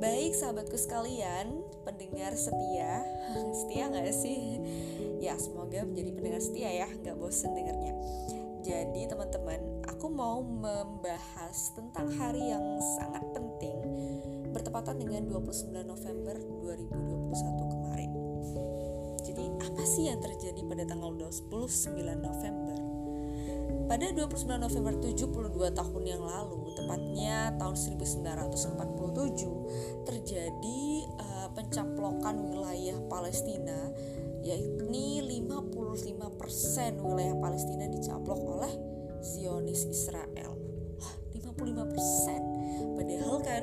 Baik 0.00 0.32
sahabatku 0.32 0.80
sekalian, 0.80 1.60
pendengar 1.84 2.32
setia, 2.32 3.04
setia 3.60 3.92
nggak 3.92 4.08
sih? 4.16 4.56
Ya 5.20 5.36
semoga 5.36 5.84
menjadi 5.84 6.16
pendengar 6.16 6.40
setia 6.40 6.70
ya, 6.72 6.88
nggak 6.88 7.20
bosen 7.20 7.52
dengarnya. 7.52 7.92
Jadi 8.60 9.08
teman-teman, 9.08 9.60
aku 9.88 10.12
mau 10.12 10.44
membahas 10.44 11.72
tentang 11.72 12.12
hari 12.20 12.52
yang 12.52 12.76
sangat 13.00 13.24
penting 13.32 13.76
bertepatan 14.52 15.00
dengan 15.00 15.24
29 15.32 15.80
November 15.80 16.36
2021 16.36 17.72
kemarin. 17.72 18.10
Jadi 19.24 19.44
apa 19.64 19.82
sih 19.88 20.12
yang 20.12 20.20
terjadi 20.20 20.60
pada 20.68 20.84
tanggal 20.84 21.16
29 21.16 22.04
November? 22.20 22.89
Pada 23.90 24.06
29 24.06 24.46
November 24.54 24.94
72 25.02 25.34
tahun 25.74 26.02
yang 26.06 26.22
lalu, 26.22 26.78
tepatnya 26.78 27.50
tahun 27.58 27.74
1947, 27.74 30.06
terjadi 30.06 30.82
uh, 31.18 31.50
pencaplokan 31.58 32.54
wilayah 32.54 32.94
Palestina 33.10 33.90
yakni 34.46 35.26
55% 35.42 37.02
wilayah 37.02 37.34
Palestina 37.42 37.90
dicaplok 37.90 38.38
oleh 38.38 38.70
Zionis 39.26 39.82
Israel. 39.90 40.54
Wah, 41.02 41.14
55%. 41.34 42.94
Padahal 42.94 43.42
kan 43.42 43.62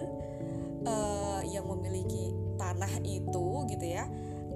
uh, 0.84 1.40
yang 1.48 1.72
memiliki 1.72 2.36
tanah 2.60 3.00
itu 3.08 3.64
gitu 3.72 3.96
ya 3.96 4.04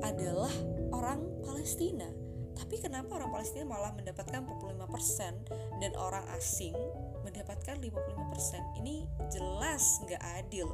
adalah 0.04 0.52
orang 0.92 1.24
Palestina. 1.48 2.21
Tapi 2.56 2.76
kenapa 2.80 3.20
orang 3.20 3.32
Palestina 3.32 3.66
malah 3.68 3.92
mendapatkan 3.96 4.44
45% 4.44 5.82
dan 5.82 5.92
orang 5.98 6.26
asing 6.36 6.76
mendapatkan 7.24 7.78
55%? 7.78 8.80
Ini 8.82 9.06
jelas 9.32 10.02
nggak 10.08 10.24
adil. 10.44 10.68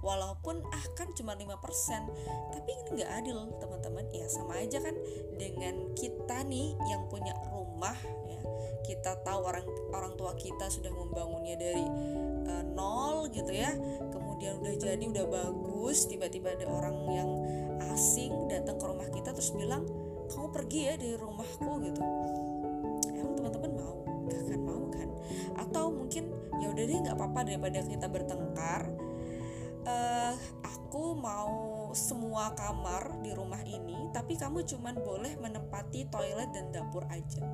Walaupun 0.00 0.62
ah 0.70 0.86
kan 0.94 1.10
cuma 1.12 1.34
5%, 1.34 1.48
tapi 2.54 2.70
ini 2.70 2.88
nggak 3.02 3.10
adil, 3.22 3.38
teman-teman. 3.58 4.04
Ya 4.14 4.26
sama 4.30 4.62
aja 4.62 4.80
kan 4.80 4.94
dengan 5.36 5.92
kita 5.98 6.46
nih 6.46 6.74
yang 6.88 7.06
punya 7.10 7.34
rumah 7.50 7.96
ya. 8.28 8.40
Kita 8.86 9.20
tahu 9.20 9.40
orang 9.44 9.66
orang 9.92 10.12
tua 10.16 10.32
kita 10.38 10.70
sudah 10.72 10.92
membangunnya 10.94 11.58
dari 11.60 11.84
uh, 12.48 12.64
nol 12.72 13.28
gitu 13.28 13.52
ya. 13.52 13.74
Kemudian 14.14 14.62
udah 14.62 14.74
jadi 14.78 15.04
udah 15.04 15.26
bagus, 15.26 16.06
tiba-tiba 16.06 16.54
ada 16.54 16.66
orang 16.70 16.96
yang 17.10 17.30
asing 17.98 18.30
datang 18.46 18.78
ke 18.78 18.84
rumah 18.86 19.10
kita 19.10 19.34
terus 19.34 19.50
bilang 19.50 19.82
kamu 20.28 20.48
pergi 20.52 20.80
ya 20.84 20.94
dari 21.00 21.16
rumahku 21.16 21.70
gitu. 21.84 22.02
Emang 23.16 23.34
teman-teman 23.36 23.72
mau? 23.76 23.96
Gak 24.28 24.40
akan 24.44 24.60
mau 24.62 24.84
kan? 24.92 25.08
Atau 25.56 25.84
mungkin 25.90 26.24
ya 26.58 26.68
udah 26.70 26.84
deh 26.84 26.98
nggak 27.08 27.16
apa-apa 27.16 27.40
daripada 27.46 27.78
kita 27.86 28.06
bertengkar 28.10 28.82
uh, 29.88 30.34
aku 30.64 31.16
mau 31.16 31.88
semua 31.96 32.52
kamar 32.52 33.22
di 33.24 33.32
rumah 33.32 33.60
ini 33.64 34.10
tapi 34.12 34.36
kamu 34.36 34.64
cuman 34.64 34.94
boleh 35.00 35.32
menempati 35.40 36.08
toilet 36.12 36.50
dan 36.52 36.72
dapur 36.72 37.04
aja. 37.08 37.44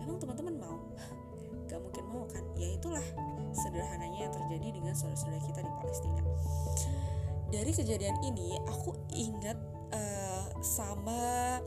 Emang 0.00 0.18
teman-teman 0.20 0.56
mau? 0.58 0.78
Gak 1.68 1.80
mungkin 1.80 2.04
mau 2.12 2.24
kan? 2.28 2.44
Ya 2.56 2.76
itulah 2.76 3.04
sederhananya 3.52 4.28
yang 4.28 4.34
terjadi 4.34 4.68
dengan 4.76 4.92
saudara-saudara 4.96 5.40
kita 5.44 5.60
di 5.64 5.72
Palestina. 5.80 6.22
Dari 7.52 7.72
kejadian 7.72 8.16
ini 8.24 8.56
aku 8.64 8.96
ingat 9.12 9.56
uh, 9.92 10.44
sama 10.64 11.60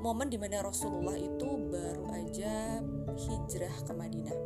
momen 0.00 0.32
di 0.32 0.40
mana 0.40 0.64
Rasulullah 0.64 1.16
itu 1.16 1.48
baru 1.68 2.04
aja 2.16 2.80
hijrah 3.14 3.76
ke 3.84 3.92
Madinah. 3.92 4.38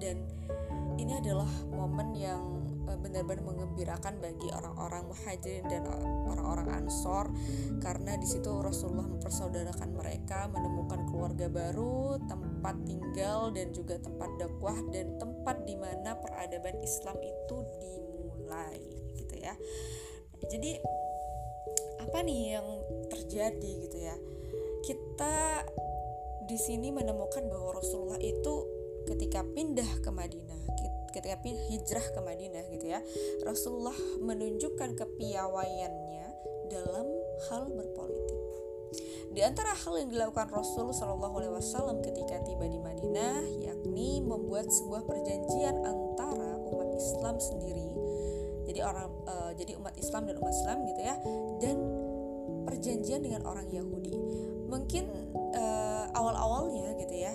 Dan 0.00 0.24
ini 0.96 1.12
adalah 1.20 1.48
momen 1.68 2.16
yang 2.16 2.56
benar-benar 2.86 3.44
mengembirakan 3.44 4.16
bagi 4.24 4.48
orang-orang 4.56 5.04
muhajirin 5.04 5.68
dan 5.68 5.84
orang-orang 6.24 6.84
ansor. 6.84 7.28
Karena 7.84 8.16
di 8.16 8.24
situ 8.24 8.48
Rasulullah 8.48 9.04
mempersaudarakan 9.04 9.90
mereka 9.92 10.48
menemukan 10.48 11.04
keluarga 11.12 11.46
baru 11.52 12.16
tempat 12.24 12.76
tinggal 12.88 13.52
dan 13.52 13.76
juga 13.76 14.00
tempat 14.00 14.30
dakwah 14.40 14.76
dan 14.90 15.20
tempat 15.20 15.60
di 15.68 15.76
mana 15.76 16.16
peradaban 16.16 16.80
Islam 16.80 17.20
itu 17.20 17.56
dimulai 17.84 18.80
gitu 19.20 19.34
ya. 19.36 19.52
Jadi 20.48 20.80
apa 22.00 22.22
nih 22.22 22.40
yang 22.56 22.68
terjadi 23.10 23.70
gitu 23.88 23.98
ya 23.98 24.16
kita 24.86 25.66
di 26.46 26.54
sini 26.54 26.94
menemukan 26.94 27.42
bahwa 27.50 27.74
Rasulullah 27.74 28.22
itu 28.22 28.54
ketika 29.10 29.42
pindah 29.42 29.90
ke 30.02 30.10
Madinah 30.14 30.62
ketika 31.10 31.40
hijrah 31.72 32.06
ke 32.12 32.20
Madinah 32.20 32.64
gitu 32.76 32.92
ya 32.92 33.00
Rasulullah 33.42 33.96
menunjukkan 34.20 35.00
kepiawaiannya 35.00 36.26
dalam 36.68 37.06
hal 37.48 37.72
berpolitik. 37.72 38.36
Di 39.32 39.40
antara 39.40 39.72
hal 39.72 39.96
yang 39.96 40.12
dilakukan 40.12 40.52
Rasul 40.52 40.92
Shallallahu 40.92 41.40
Alaihi 41.40 41.54
Wasallam 41.56 42.04
ketika 42.04 42.40
tiba 42.44 42.68
di 42.68 42.78
Madinah 42.80 43.48
yakni 43.64 44.20
membuat 44.20 44.68
sebuah 44.68 45.08
perjanjian 45.08 45.76
antara 45.84 46.56
umat 46.68 46.94
Islam 46.96 47.36
sendiri 47.40 47.86
jadi 48.66 48.80
orang 48.82 49.08
uh, 49.24 49.50
jadi 49.54 49.78
umat 49.78 49.94
Islam 49.96 50.26
dan 50.26 50.36
umat 50.42 50.52
Islam 50.52 50.78
gitu 50.84 51.00
ya 51.00 51.16
dan 51.62 51.76
perjanjian 52.66 53.20
dengan 53.22 53.42
orang 53.46 53.70
Yahudi 53.70 54.14
mungkin 54.66 55.06
uh, 55.54 56.10
awal-awalnya 56.14 56.94
gitu 57.00 57.14
ya 57.14 57.34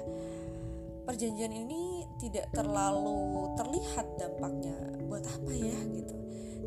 perjanjian 1.07 1.51
ini 1.51 2.05
tidak 2.21 2.47
terlalu 2.53 3.49
terlihat 3.57 4.05
dampaknya 4.21 4.77
buat 5.09 5.25
apa 5.25 5.51
ya 5.51 5.79
gitu. 5.91 6.15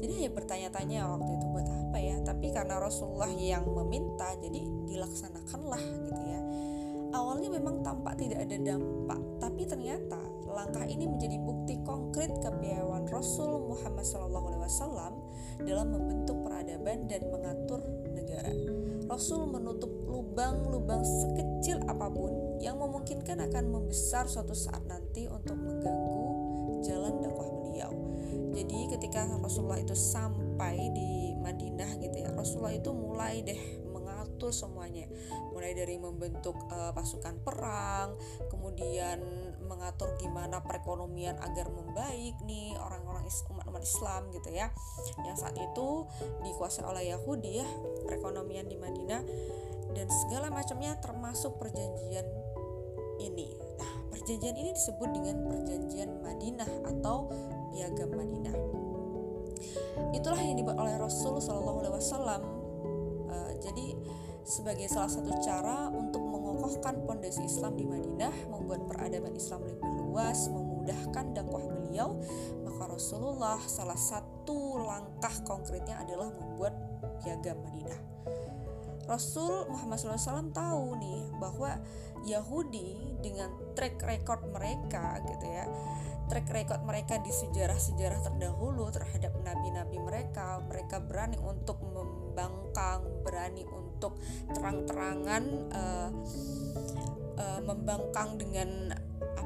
Jadi 0.04 0.14
ya 0.26 0.30
bertanya-tanya 0.34 1.00
waktu 1.06 1.30
itu 1.38 1.46
buat 1.48 1.68
apa 1.70 1.98
ya 2.02 2.16
tapi 2.26 2.50
karena 2.50 2.76
Rasulullah 2.82 3.30
yang 3.30 3.64
meminta 3.70 4.34
jadi 4.42 4.60
dilaksanakanlah 4.90 5.80
gitu 6.10 6.22
ya 6.26 6.40
awalnya 7.14 7.48
memang 7.54 7.86
tampak 7.86 8.18
tidak 8.18 8.42
ada 8.44 8.56
dampak 8.58 9.20
tapi 9.38 9.62
ternyata 9.64 10.18
langkah 10.54 10.86
ini 10.86 11.10
menjadi 11.10 11.36
bukti 11.42 11.74
konkret 11.82 12.30
kepiawaian 12.38 13.10
Rasul 13.10 13.58
Muhammad 13.66 14.06
SAW 14.06 15.18
dalam 15.66 15.86
membentuk 15.90 16.46
peradaban 16.46 17.10
dan 17.10 17.26
mengatur 17.30 17.82
negara. 18.14 18.54
Rasul 19.10 19.50
menutup 19.50 19.90
lubang-lubang 20.06 21.02
sekecil 21.04 21.82
apa 21.90 22.08
pun 22.08 22.58
yang 22.62 22.78
memungkinkan 22.80 23.42
akan 23.50 23.64
membesar 23.68 24.30
suatu 24.30 24.54
saat 24.56 24.86
nanti 24.86 25.26
untuk 25.28 25.58
mengganggu 25.58 26.22
jalan 26.86 27.20
dakwah 27.20 27.50
beliau. 27.50 27.92
Jadi 28.54 28.78
ketika 28.96 29.26
Rasulullah 29.42 29.82
itu 29.82 29.92
sampai 29.92 30.78
di 30.94 31.34
Madinah 31.42 31.98
gitu 32.00 32.16
ya, 32.24 32.30
Rasulullah 32.32 32.72
itu 32.72 32.90
mulai 32.94 33.42
deh 33.42 33.60
mengatur 33.90 34.54
semuanya, 34.54 35.10
mulai 35.64 35.80
dari 35.80 35.96
membentuk 35.96 36.60
uh, 36.68 36.92
pasukan 36.92 37.40
perang, 37.40 38.20
kemudian 38.52 39.16
mengatur 39.64 40.12
gimana 40.20 40.60
perekonomian 40.60 41.40
agar 41.40 41.72
membaik 41.72 42.36
nih 42.44 42.76
orang-orang 42.76 43.24
umat-umat 43.24 43.80
Islam 43.80 44.28
gitu 44.36 44.52
ya. 44.52 44.68
Yang 45.24 45.40
saat 45.40 45.56
itu 45.56 46.04
dikuasai 46.44 46.84
oleh 46.84 47.16
Yahudi 47.16 47.64
ya 47.64 47.68
perekonomian 48.04 48.68
di 48.68 48.76
Madinah 48.76 49.24
dan 49.96 50.04
segala 50.12 50.52
macamnya 50.52 51.00
termasuk 51.00 51.56
perjanjian 51.56 52.28
ini. 53.24 53.56
Nah 53.80 54.12
perjanjian 54.12 54.60
ini 54.60 54.76
disebut 54.76 55.16
dengan 55.16 55.48
perjanjian 55.48 56.12
Madinah 56.20 56.68
atau 56.92 57.32
piagam 57.72 58.12
Madinah. 58.12 58.56
Itulah 60.12 60.44
yang 60.44 60.60
dibuat 60.60 60.76
oleh 60.76 61.00
Rasul 61.00 61.40
Shallallahu 61.40 61.88
Alaihi 61.88 61.96
Wasallam. 61.96 62.42
Uh, 63.32 63.52
jadi 63.64 63.96
sebagai 64.44 64.86
salah 64.92 65.08
satu 65.08 65.32
cara 65.40 65.88
untuk 65.88 66.20
mengokohkan 66.20 67.00
pondasi 67.08 67.48
Islam 67.48 67.80
di 67.80 67.88
Madinah, 67.88 68.52
membuat 68.52 68.84
peradaban 68.84 69.32
Islam 69.32 69.64
lebih 69.64 69.90
luas, 70.04 70.46
memudahkan 70.52 71.24
dakwah 71.32 71.64
beliau, 71.64 72.20
maka 72.62 72.84
Rasulullah 72.92 73.58
salah 73.64 73.98
satu 73.98 74.84
langkah 74.84 75.32
konkretnya 75.48 75.96
adalah 76.04 76.28
membuat 76.28 76.76
piagam 77.24 77.56
Madinah. 77.64 78.00
Rasul 79.04 79.68
Muhammad 79.68 80.00
SAW 80.00 80.48
tahu 80.52 80.96
nih 80.96 81.28
bahwa 81.36 81.76
Yahudi 82.24 83.20
dengan 83.20 83.52
track 83.76 84.00
record 84.00 84.48
mereka 84.48 85.20
gitu 85.28 85.44
ya 85.44 85.68
track 86.28 86.48
record 86.56 86.82
mereka 86.88 87.20
di 87.20 87.28
sejarah-sejarah 87.28 88.24
terdahulu 88.24 88.88
terhadap 88.88 89.36
nabi-nabi 89.44 90.00
mereka 90.00 90.60
mereka 90.64 91.04
berani 91.04 91.36
untuk 91.36 91.84
membangkang 91.84 93.04
berani 93.20 93.68
untuk 93.68 93.93
terang-terangan 94.52 95.44
uh, 95.72 96.10
uh, 97.38 97.60
membangkang 97.62 98.38
dengan 98.38 98.94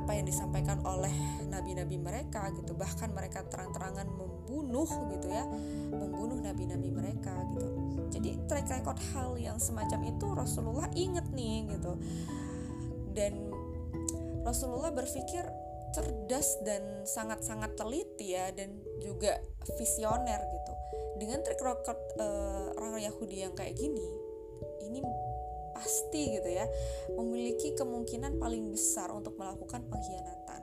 apa 0.08 0.10
yang 0.16 0.24
disampaikan 0.24 0.80
oleh 0.88 1.12
nabi-nabi 1.52 2.00
mereka 2.00 2.48
gitu. 2.56 2.72
Bahkan 2.72 3.12
mereka 3.12 3.44
terang-terangan 3.44 4.08
membunuh 4.08 4.88
gitu 5.12 5.28
ya 5.28 5.44
membunuh 5.92 6.40
nabi-nabi 6.40 6.88
mereka 6.88 7.36
gitu. 7.52 7.68
Jadi 8.08 8.30
track 8.48 8.72
record 8.72 8.98
hal 9.12 9.36
yang 9.36 9.60
semacam 9.60 10.00
itu 10.08 10.26
Rasulullah 10.32 10.88
inget 10.96 11.28
nih 11.32 11.68
gitu. 11.76 11.92
Dan 13.12 13.52
Rasulullah 14.48 14.88
berpikir 14.94 15.44
cerdas 15.92 16.60
dan 16.64 17.04
sangat-sangat 17.04 17.76
teliti 17.76 18.32
ya 18.36 18.48
dan 18.52 18.80
juga 19.00 19.40
visioner 19.76 20.40
gitu. 20.40 20.72
Dengan 21.20 21.44
track 21.44 21.60
record 21.60 22.00
uh, 22.16 22.72
orang 22.80 23.02
Yahudi 23.02 23.44
yang 23.44 23.52
kayak 23.52 23.76
gini 23.76 24.27
ini 24.84 25.00
pasti 25.74 26.34
gitu 26.34 26.48
ya 26.50 26.66
memiliki 27.14 27.74
kemungkinan 27.78 28.42
paling 28.42 28.66
besar 28.74 29.14
untuk 29.14 29.38
melakukan 29.38 29.86
pengkhianatan 29.86 30.62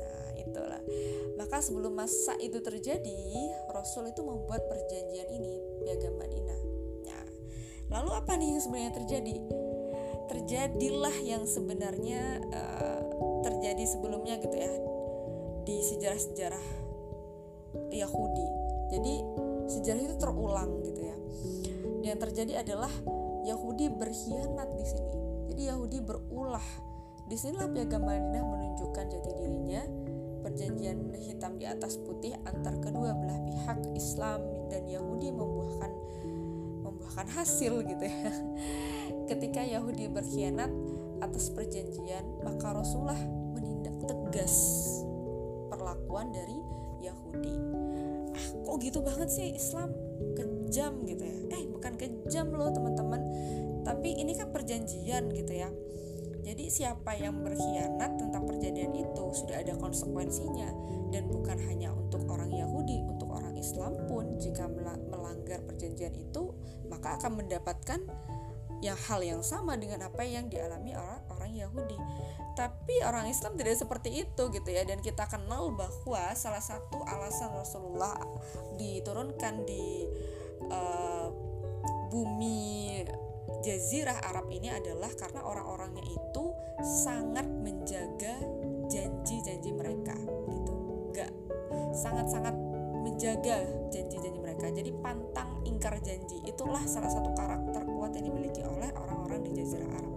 nah 0.00 0.28
itulah 0.40 0.82
maka 1.36 1.60
sebelum 1.60 1.92
masa 1.92 2.32
itu 2.40 2.60
terjadi 2.64 3.20
Rasul 3.72 4.08
itu 4.10 4.24
membuat 4.24 4.64
perjanjian 4.68 5.28
ini 5.28 5.60
piagam 5.84 6.16
Madinah 6.16 6.60
nah 7.04 7.26
lalu 7.92 8.10
apa 8.16 8.32
nih 8.40 8.56
yang 8.56 8.62
sebenarnya 8.64 8.92
terjadi 8.96 9.34
terjadilah 10.24 11.16
yang 11.20 11.44
sebenarnya 11.44 12.40
uh, 12.48 13.00
terjadi 13.44 13.84
sebelumnya 13.84 14.40
gitu 14.40 14.56
ya 14.56 14.72
di 15.64 15.80
sejarah-sejarah 15.80 16.84
Yahudi. 17.92 18.46
Jadi 18.92 19.14
sejarah 19.68 20.00
itu 20.04 20.16
terulang 20.20 20.70
gitu 20.84 21.00
ya. 21.00 21.16
Yang 22.04 22.18
terjadi 22.28 22.60
adalah 22.60 22.92
Yahudi 23.48 23.88
berkhianat 23.88 24.68
di 24.76 24.84
sini. 24.84 25.16
Jadi 25.48 25.62
Yahudi 25.72 25.98
berulah. 26.04 26.68
Di 27.24 27.40
sinilah 27.40 27.72
piagam 27.72 28.04
Madinah 28.04 28.44
menunjukkan 28.44 29.04
jati 29.08 29.30
dirinya. 29.40 29.82
Perjanjian 30.44 31.08
hitam 31.16 31.56
di 31.56 31.64
atas 31.64 31.96
putih 31.96 32.36
antar 32.44 32.76
kedua 32.84 33.16
belah 33.16 33.40
pihak 33.48 33.96
Islam 33.96 34.44
dan 34.68 34.84
Yahudi 34.84 35.32
membuahkan 35.32 35.92
membuahkan 36.84 37.28
hasil 37.32 37.80
gitu 37.88 38.04
ya. 38.04 38.28
Ketika 39.32 39.64
Yahudi 39.64 40.12
berkhianat, 40.12 40.68
atas 41.24 41.48
perjanjian, 41.48 42.44
maka 42.44 42.76
Rasulullah 42.76 43.16
menindak 43.56 43.96
tegas 44.04 44.52
perlakuan 45.72 46.28
dari 46.28 46.60
Yahudi. 47.00 47.56
Ah, 48.36 48.46
kok 48.68 48.76
gitu 48.84 49.00
banget 49.00 49.28
sih 49.32 49.48
Islam 49.56 49.88
kejam 50.36 51.06
gitu 51.08 51.24
ya? 51.24 51.36
Eh, 51.54 51.64
bukan 51.84 52.00
kejam 52.00 52.48
loh 52.48 52.72
teman-teman, 52.72 53.20
tapi 53.84 54.16
ini 54.16 54.32
kan 54.32 54.48
perjanjian 54.48 55.28
gitu 55.36 55.52
ya. 55.52 55.68
Jadi 56.40 56.72
siapa 56.72 57.12
yang 57.12 57.44
berkhianat 57.44 58.16
tentang 58.16 58.48
perjanjian 58.48 58.96
itu 58.96 59.24
sudah 59.36 59.60
ada 59.60 59.76
konsekuensinya 59.76 60.72
dan 61.12 61.28
bukan 61.28 61.60
hanya 61.60 61.92
untuk 61.92 62.24
orang 62.32 62.48
Yahudi, 62.56 63.04
untuk 63.04 63.36
orang 63.36 63.52
Islam 63.60 64.00
pun 64.08 64.40
jika 64.40 64.64
melanggar 65.12 65.60
perjanjian 65.68 66.16
itu 66.16 66.56
maka 66.88 67.20
akan 67.20 67.44
mendapatkan 67.44 68.00
yang 68.80 68.96
hal 69.04 69.20
yang 69.20 69.44
sama 69.44 69.76
dengan 69.76 70.08
apa 70.08 70.24
yang 70.24 70.48
dialami 70.48 70.96
orang 70.96 71.20
orang 71.36 71.52
Yahudi. 71.52 72.00
Tapi 72.56 73.04
orang 73.04 73.28
Islam 73.28 73.60
tidak 73.60 73.76
seperti 73.76 74.24
itu 74.24 74.42
gitu 74.56 74.68
ya 74.72 74.88
dan 74.88 75.04
kita 75.04 75.28
kenal 75.28 75.68
bahwa 75.76 76.32
salah 76.32 76.64
satu 76.64 77.04
alasan 77.04 77.52
Rasulullah 77.52 78.16
diturunkan 78.80 79.68
di 79.68 80.08
uh, 80.72 81.43
bumi 82.14 83.02
jazirah 83.66 84.22
Arab 84.30 84.46
ini 84.54 84.70
adalah 84.70 85.10
karena 85.18 85.42
orang-orangnya 85.42 86.06
itu 86.06 86.44
sangat 87.02 87.48
menjaga 87.48 88.38
janji-janji 88.86 89.74
mereka 89.74 90.14
gitu. 90.46 90.74
Gak 91.10 91.32
sangat-sangat 91.96 92.54
menjaga 93.02 93.66
janji-janji 93.90 94.38
mereka. 94.38 94.70
Jadi 94.70 94.94
pantang 95.02 95.64
ingkar 95.66 95.98
janji 96.04 96.38
itulah 96.46 96.84
salah 96.86 97.10
satu 97.10 97.34
karakter 97.34 97.82
kuat 97.82 98.14
yang 98.14 98.30
dimiliki 98.30 98.62
oleh 98.62 98.94
orang-orang 98.94 99.42
di 99.48 99.50
Jazirah 99.58 99.90
Arab. 99.90 100.14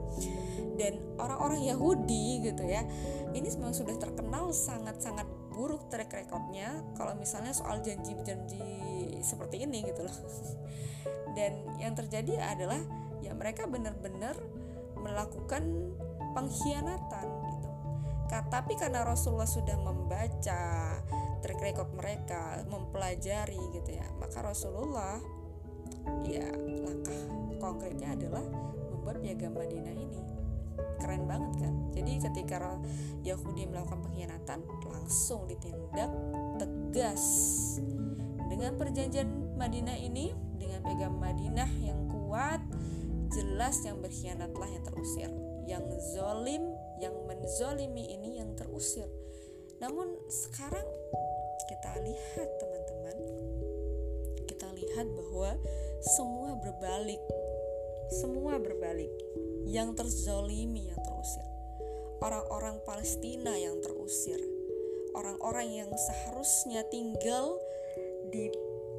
Dan 0.77 0.93
orang-orang 1.17 1.65
Yahudi 1.65 2.45
gitu 2.45 2.61
ya, 2.61 2.85
ini 3.33 3.49
memang 3.57 3.73
sudah 3.73 3.97
terkenal 3.97 4.53
sangat-sangat 4.53 5.25
buruk 5.57 5.89
track 5.89 6.13
recordnya 6.13 6.85
kalau 6.93 7.17
misalnya 7.17 7.49
soal 7.49 7.81
janji-janji 7.81 8.61
seperti 9.25 9.65
ini 9.65 9.81
gitu 9.81 10.05
loh. 10.05 10.17
Dan 11.37 11.65
yang 11.81 11.97
terjadi 11.97 12.37
adalah 12.37 12.77
ya 13.25 13.33
mereka 13.33 13.65
benar-benar 13.65 14.37
melakukan 15.01 15.93
pengkhianatan 16.37 17.27
gitu. 17.57 17.69
Tapi 18.29 18.77
karena 18.77 19.01
Rasulullah 19.01 19.49
sudah 19.49 19.77
membaca 19.81 20.61
track 21.41 21.59
record 21.61 21.89
mereka, 21.97 22.61
mempelajari 22.69 23.57
gitu 23.73 23.97
ya, 23.97 24.05
maka 24.21 24.45
Rasulullah 24.45 25.17
ya 26.27 26.45
langkah 26.85 27.19
konkretnya 27.57 28.13
adalah 28.13 28.43
membuat 28.93 29.19
piagam 29.23 29.55
Madinah 29.55 29.95
ini 29.95 30.36
keren 31.01 31.25
banget 31.29 31.53
kan. 31.61 31.73
Jadi 31.93 32.13
ketika 32.21 32.57
Yahudi 33.25 33.69
melakukan 33.69 34.01
pengkhianatan 34.05 34.59
langsung 34.89 35.45
ditindak 35.49 36.11
tegas 36.57 37.23
dengan 38.47 38.79
perjanjian 38.79 39.27
Madinah 39.57 39.97
ini 39.99 40.31
dengan 40.57 40.79
piagam 40.85 41.13
Madinah 41.19 41.69
yang 41.83 41.99
kuat 42.09 42.61
jelas 43.33 43.83
yang 43.83 43.99
berkhianatlah 43.99 44.69
yang 44.71 44.83
terusir. 44.85 45.29
Yang 45.67 45.99
zolim 46.15 46.63
yang 47.03 47.11
menzolimi 47.27 48.15
ini 48.15 48.39
yang 48.39 48.55
terusir. 48.55 49.05
Namun 49.83 50.15
sekarang 50.31 50.87
kita 51.67 51.91
lihat 51.99 52.49
teman-teman 52.55 53.17
kita 54.47 54.67
lihat 54.71 55.07
bahwa 55.11 55.59
semua 55.99 56.55
berbalik. 56.63 57.19
Semua 58.07 58.55
berbalik 58.55 59.11
yang 59.67 59.91
terzolimi 59.93 60.87
yang 60.87 60.99
terusir. 61.03 61.43
Orang-orang 62.23 62.79
Palestina 62.87 63.53
yang 63.53 63.77
terusir. 63.83 64.39
Orang-orang 65.13 65.67
yang 65.85 65.91
seharusnya 65.91 66.87
tinggal 66.87 67.59
di 68.31 68.47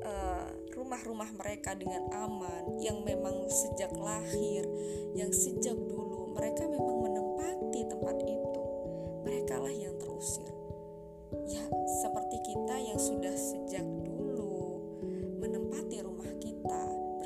uh, 0.05 0.49
rumah-rumah 0.77 1.31
mereka 1.35 1.75
dengan 1.75 2.07
aman 2.13 2.79
yang 2.79 3.03
memang 3.03 3.49
sejak 3.51 3.91
lahir 3.97 4.63
yang 5.15 5.31
sejak 5.35 5.75
dulu 5.75 6.37
mereka 6.37 6.69
memang 6.69 6.97
menempati 7.03 7.81
tempat 7.89 8.17
itu. 8.23 8.63
Mereka 9.27 9.55
lah 9.59 9.75
yang 9.75 9.95
terusir. 9.99 10.47
Ya 11.49 11.65
seperti 12.05 12.39
kita 12.45 12.77
yang 12.79 12.99
sudah 12.99 13.35
sejak 13.37 13.85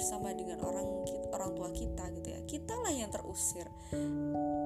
bersama 0.02 0.34
dengan 0.34 0.58
orang 0.66 1.06
orang 1.42 1.58
tua 1.58 1.70
kita 1.74 2.04
gitu 2.14 2.28
ya. 2.30 2.40
Kita 2.46 2.74
lah 2.78 2.94
yang 2.94 3.10
terusir 3.10 3.66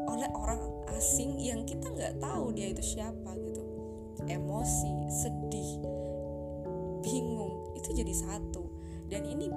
oleh 0.06 0.28
orang 0.36 0.60
asing 0.92 1.40
yang 1.40 1.64
kita 1.64 1.88
nggak 1.88 2.20
tahu 2.20 2.52
dia 2.52 2.68
itu 2.68 2.84
siapa 2.84 3.32
gitu. 3.40 3.64
Emosi 4.28 4.92
sedih 5.08 5.70
bingung 7.00 7.72
itu 7.72 7.96
jadi 7.96 8.12
satu. 8.12 8.68
Dan 9.08 9.24
ini 9.24 9.48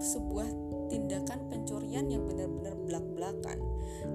sebuah 0.00 0.48
tindakan 0.88 1.52
pencurian 1.52 2.08
yang 2.08 2.24
benar-benar 2.24 2.72
belak-belakan. 2.88 3.60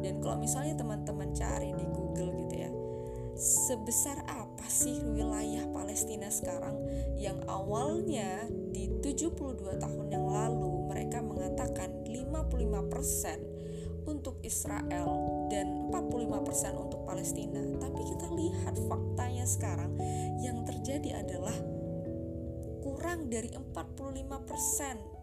Dan 0.02 0.18
kalau 0.26 0.42
misalnya 0.42 0.74
teman-teman 0.74 1.30
cari 1.38 1.78
di 1.78 1.86
Google 1.94 2.34
gitu 2.42 2.56
ya 2.58 2.72
sebesar 3.38 4.26
apa 4.26 4.66
sih 4.66 4.98
wilayah 5.06 5.70
Palestina 5.70 6.26
sekarang? 6.26 6.74
Yang 7.22 7.46
awalnya 7.46 8.50
di 8.50 8.90
72 9.00 9.78
tahun 9.78 10.08
yang 10.10 10.26
lalu 10.26 10.90
mereka 10.90 11.22
mengatakan 11.22 11.97
55% 12.46 14.06
untuk 14.08 14.40
Israel 14.42 15.10
dan 15.52 15.92
45% 15.92 16.78
untuk 16.80 17.04
Palestina. 17.04 17.60
Tapi 17.82 18.02
kita 18.08 18.28
lihat 18.32 18.76
faktanya 18.88 19.46
sekarang 19.46 19.92
yang 20.40 20.64
terjadi 20.64 21.22
adalah 21.26 21.56
kurang 22.82 23.28
dari 23.28 23.52
45%. 23.52 25.20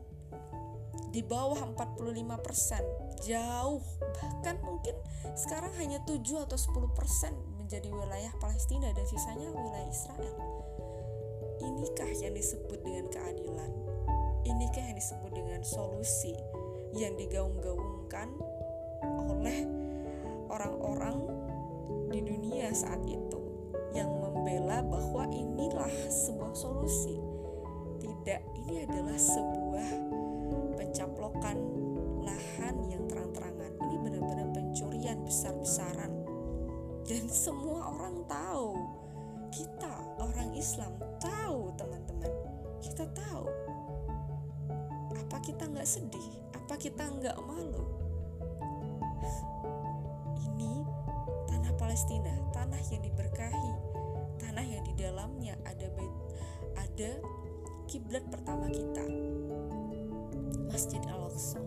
di 1.15 1.23
bawah 1.23 1.79
45% 1.79 3.23
jauh 3.23 3.79
bahkan 4.19 4.59
mungkin 4.67 4.99
sekarang 5.39 5.71
hanya 5.79 6.03
7 6.11 6.19
atau 6.43 6.59
10% 6.59 6.91
menjadi 7.55 7.87
wilayah 7.87 8.35
Palestina 8.43 8.91
dan 8.91 9.07
sisanya 9.07 9.47
wilayah 9.47 9.87
Israel 9.87 10.35
inikah 11.63 12.11
yang 12.19 12.35
disebut 12.35 12.83
dengan 12.83 13.07
keadilan 13.15 13.71
inikah 14.43 14.85
yang 14.91 14.99
disebut 14.99 15.31
dengan 15.31 15.63
solusi 15.63 16.35
yang 16.95 17.19
digaung-gaungkan 17.19 18.31
oleh 19.03 19.67
orang-orang 20.47 21.19
di 22.15 22.23
dunia 22.23 22.71
saat 22.71 23.03
itu 23.03 23.43
yang 23.95 24.11
membela 24.11 24.83
bahwa 24.83 25.27
inilah 25.31 25.91
sebuah 26.11 26.55
solusi. 26.55 27.19
Tidak 27.99 28.41
ini 28.67 28.87
adalah 28.87 29.19
sebuah 29.19 29.89
pencaplokan 30.79 31.57
lahan 32.23 32.77
yang 32.91 33.03
terang-terangan. 33.11 33.73
Ini 33.79 33.97
benar-benar 33.99 34.49
pencurian 34.55 35.19
besar-besaran. 35.23 36.13
Dan 37.05 37.29
semua 37.29 37.95
orang 37.95 38.25
tahu 38.25 38.69
kita 39.55 39.95
orang 40.19 40.51
Islam 40.59 40.99
tahu 41.23 41.71
teman-teman. 41.79 42.33
Kita 42.83 43.07
tahu 43.15 43.47
apa 45.19 45.37
kita 45.41 45.71
nggak 45.71 45.89
sedih? 45.89 46.29
Apa 46.55 46.75
kita 46.79 47.07
nggak 47.07 47.39
malu? 47.47 47.85
Ini 50.43 50.73
tanah 51.49 51.73
Palestina 51.79 52.35
tanah 52.55 52.81
yang 52.93 53.03
diberkahi 53.03 53.73
tanah 54.39 54.65
yang 54.65 54.83
di 54.87 54.95
dalamnya 54.95 55.55
ada 55.65 55.87
bait 55.95 56.15
ada 56.77 57.11
kiblat 57.89 58.25
pertama 58.31 58.69
kita 58.71 59.05
Masjid 60.71 61.03
Al-Aqsa. 61.07 61.63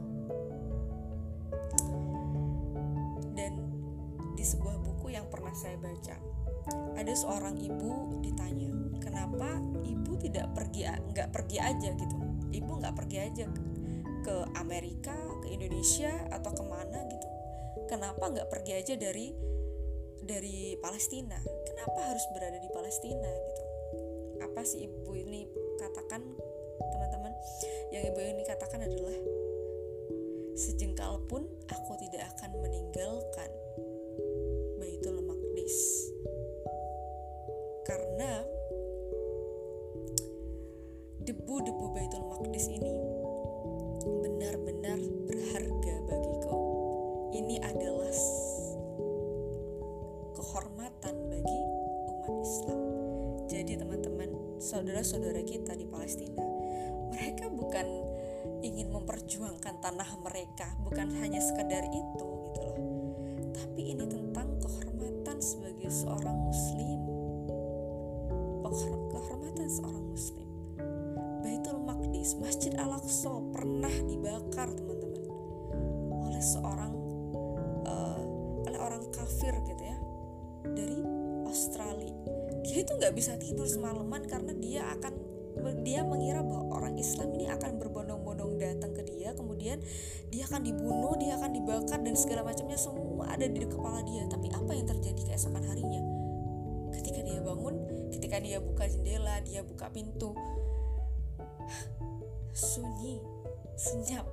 Dan 3.37 3.53
di 4.35 4.43
sebuah 4.43 4.83
buku 4.83 5.15
yang 5.15 5.29
pernah 5.31 5.53
saya 5.55 5.79
baca 5.79 6.15
ada 6.97 7.13
seorang 7.15 7.55
ibu 7.61 8.19
ditanya 8.19 8.67
kenapa 8.99 9.61
ibu 9.87 10.19
tidak 10.19 10.51
pergi 10.51 10.83
nggak 11.13 11.29
pergi 11.31 11.57
aja? 11.61 11.89
Gitu 11.95 12.15
ibu 12.57 12.71
nggak 12.81 12.95
pergi 12.97 13.17
aja 13.21 13.45
ke 14.25 14.35
Amerika 14.59 15.15
ke 15.45 15.47
Indonesia 15.53 16.11
atau 16.33 16.51
ke 16.51 16.63
mana 16.65 16.99
gitu. 17.07 17.27
Kenapa 17.87 18.27
nggak 18.27 18.49
pergi 18.51 18.71
aja 18.75 18.93
dari 18.99 19.31
dari 20.19 20.75
Palestina? 20.81 21.39
Kenapa 21.63 22.11
harus 22.11 22.25
berada 22.35 22.59
di 22.59 22.69
Palestina 22.73 23.29
gitu? 23.31 23.63
Apa 24.43 24.61
sih 24.67 24.89
ibu 24.89 25.15
ini 25.15 25.47
katakan 25.79 26.21
teman-teman 26.77 27.33
yang 27.95 28.03
ibu 28.11 28.19
ini 28.19 28.36
kehormatan 68.71 69.67
seorang 69.69 70.05
muslim. 70.11 70.47
Baitul 71.43 71.79
Maqdis 71.83 72.35
Masjid 72.39 72.73
Al-Aqsa 72.75 73.31
pernah 73.55 73.93
dibakar 74.07 74.71
teman-teman 74.75 75.25
oleh 76.27 76.43
seorang 76.43 76.93
uh, 77.87 78.21
oleh 78.67 78.79
orang 78.79 79.03
kafir 79.15 79.55
gitu 79.63 79.83
ya 79.83 79.97
dari 80.67 80.99
Australia. 81.47 82.13
Dia 82.67 82.83
itu 82.83 82.91
nggak 82.91 83.13
bisa 83.15 83.39
tidur 83.39 83.63
semalaman 83.63 84.27
karena 84.27 84.51
dia 84.57 84.83
akan 84.91 85.13
dia 85.81 86.05
mengira 86.05 86.45
bahwa 86.45 86.69
orang 86.77 86.99
Islam 87.01 87.33
ini 87.33 87.49
akan 87.49 87.81
berbondong-bondong 87.81 88.61
datang 88.61 88.93
ke 88.93 89.01
dia 89.01 89.33
kemudian 89.33 89.81
dia 90.29 90.45
akan 90.45 90.61
dibunuh 90.61 91.17
dia 91.17 91.33
akan 91.39 91.49
dibakar 91.55 92.03
dan 92.03 92.13
segala 92.13 92.43
macamnya. 92.43 92.77
Semua 92.77 93.31
ada 93.31 93.47
di 93.47 93.63
kepala 93.63 94.03
dia 94.03 94.27
tapi 94.27 94.51
apa 94.53 94.71
yang 94.75 94.85
terjadi 94.85 95.33
keesokan 95.33 95.65
harinya 95.65 96.16
ketika 98.37 98.53
dia 98.53 98.61
buka 98.61 98.85
jendela 98.85 99.35
dia 99.41 99.61
buka 99.65 99.89
pintu. 99.89 100.37
Sunyi 102.53 103.17
senyap. 103.73 104.29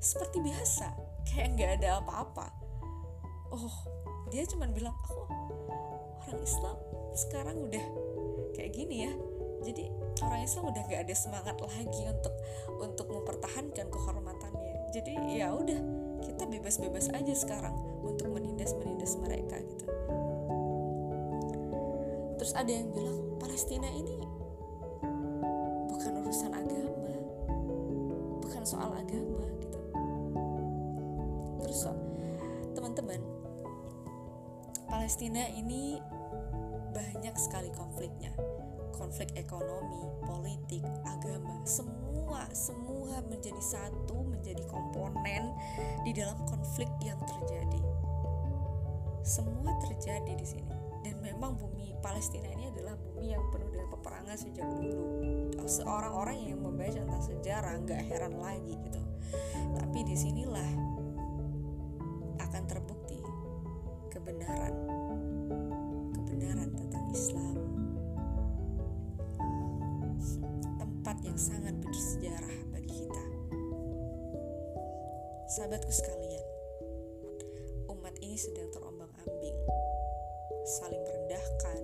Seperti 0.00 0.40
biasa 0.40 0.88
kayak 1.28 1.48
nggak 1.52 1.70
ada 1.80 2.00
apa-apa. 2.00 2.48
Oh 3.52 3.76
dia 4.32 4.48
cuma 4.48 4.64
bilang 4.72 4.96
oh 5.12 5.28
orang 6.24 6.40
Islam 6.40 6.76
sekarang 7.12 7.56
udah 7.68 7.84
kayak 8.56 8.72
gini 8.72 9.04
ya. 9.04 9.12
Jadi 9.60 9.92
orang 10.24 10.40
Islam 10.44 10.64
udah 10.72 10.82
gak 10.92 11.08
ada 11.08 11.14
semangat 11.16 11.56
lagi 11.56 12.02
untuk 12.04 12.34
untuk 12.80 13.06
mempertahankan 13.12 13.92
kehormatannya. 13.92 14.92
Jadi 14.92 15.12
ya 15.36 15.52
udah 15.52 15.80
kita 16.24 16.48
bebas-bebas 16.48 17.12
aja 17.12 17.34
sekarang 17.36 17.76
untuk 18.04 18.28
menindas 18.32 18.72
menindas 18.76 19.16
mereka 19.20 19.60
gitu. 19.60 19.84
Terus 22.40 22.52
ada 22.60 22.68
yang 22.68 22.92
bilang 22.92 23.33
Palestina 23.44 23.84
ini 23.92 24.24
bukan 25.92 26.12
urusan 26.24 26.48
agama 26.56 27.12
bukan 28.40 28.64
soal 28.64 28.88
agama 28.96 29.44
gitu 29.60 29.80
terus 31.60 31.84
teman-teman 32.72 33.20
Palestina 34.88 35.44
ini 35.52 36.00
banyak 36.96 37.36
sekali 37.36 37.68
konfliknya 37.76 38.32
konflik 38.96 39.28
ekonomi, 39.36 40.08
politik, 40.24 40.86
agama, 41.04 41.60
semua 41.68 42.48
semua 42.54 43.20
menjadi 43.26 43.60
satu, 43.60 44.24
menjadi 44.24 44.64
komponen 44.70 45.52
di 46.06 46.14
dalam 46.14 46.38
konflik 46.46 46.88
yang 47.02 47.18
terjadi. 47.20 47.82
Semua 49.26 49.74
terjadi 49.82 50.32
di 50.38 50.46
sini. 50.46 50.73
Dan 51.04 51.20
memang 51.20 51.60
bumi 51.60 51.92
Palestina 52.00 52.48
ini 52.48 52.72
adalah 52.72 52.96
bumi 52.96 53.36
yang 53.36 53.44
penuh 53.52 53.68
dengan 53.68 53.88
peperangan 53.92 54.36
sejak 54.40 54.64
dulu. 54.80 55.04
Seorang-orang 55.68 56.48
yang 56.48 56.58
membaca 56.64 56.96
tentang 56.96 57.22
sejarah 57.22 57.76
nggak 57.84 58.02
heran 58.08 58.40
lagi 58.40 58.74
gitu. 58.88 59.00
Tapi 59.76 59.98
di 60.08 60.16
sinilah 60.16 60.70
akan 62.40 62.62
terbukti 62.70 63.18
kebenaran 64.14 64.74
kebenaran 66.14 66.70
tentang 66.70 67.04
Islam 67.10 67.56
tempat 70.78 71.16
yang 71.26 71.34
sangat 71.34 71.74
bersejarah 71.82 72.58
bagi 72.70 72.94
kita 72.94 73.24
sahabatku 75.50 75.90
sekalian 75.90 76.44
umat 77.90 78.14
ini 78.22 78.38
sedang 78.38 78.70
terombang-ambing 78.70 79.58
saling 80.64 81.02
merendahkan 81.04 81.80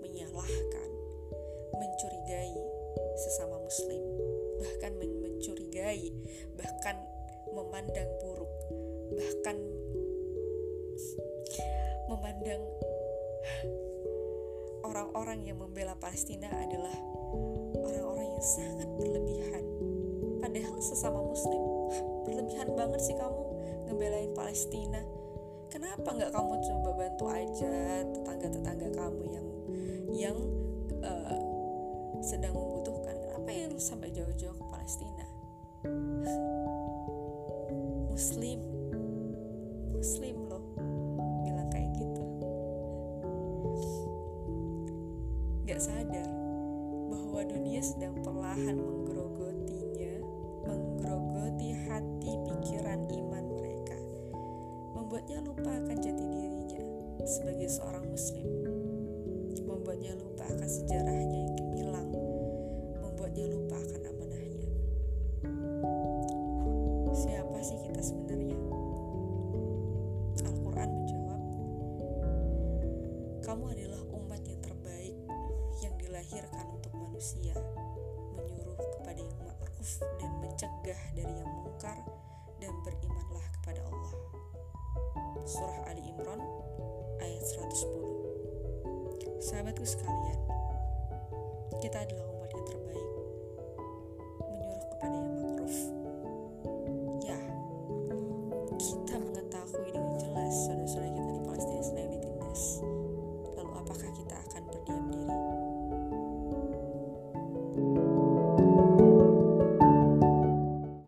menyalahkan 0.00 0.90
mencurigai 1.76 2.56
sesama 3.20 3.60
muslim 3.60 4.02
bahkan 4.56 4.92
mencurigai 4.96 6.12
bahkan 6.56 6.96
memandang 7.52 8.10
buruk 8.24 8.52
bahkan 9.16 9.56
memandang 12.08 12.62
orang-orang 14.86 15.44
yang 15.44 15.58
membela 15.60 15.92
Palestina 15.98 16.48
adalah 16.48 16.94
orang-orang 17.74 18.26
yang 18.32 18.46
sangat 18.46 18.88
berlebihan. 18.96 19.64
Padahal 20.40 20.78
sesama 20.78 21.20
Muslim, 21.20 21.62
berlebihan 22.22 22.70
banget 22.78 23.00
sih 23.02 23.16
kamu 23.18 23.42
ngebelain 23.90 24.32
Palestina. 24.32 25.02
Kenapa 25.66 26.08
nggak 26.14 26.30
kamu 26.32 26.54
coba 26.62 26.90
bantu 26.94 27.24
aja 27.28 27.74
tetangga-tetangga 28.06 28.88
kamu 28.94 29.22
yang 29.34 29.46
yang 30.14 30.38
uh, 31.02 31.38
sedang 32.22 32.54
membutuhkan? 32.54 33.14
Kenapa 33.18 33.50
yang 33.50 33.72
sampai 33.76 34.08
jauh-jauh 34.14 34.56
ke 34.56 34.64
Palestina? 34.70 35.26
membuatnya 55.16 55.48
lupa 55.48 55.72
akan 55.72 55.96
jati 55.96 56.24
dirinya 56.28 56.80
sebagai 57.24 57.72
seorang 57.72 58.04
muslim. 58.04 58.44
Membuatnya 59.64 60.12
lupa 60.20 60.44
akan 60.44 60.68
sejarahnya 60.68 61.40
yang 61.56 61.68
hilang. 61.72 62.25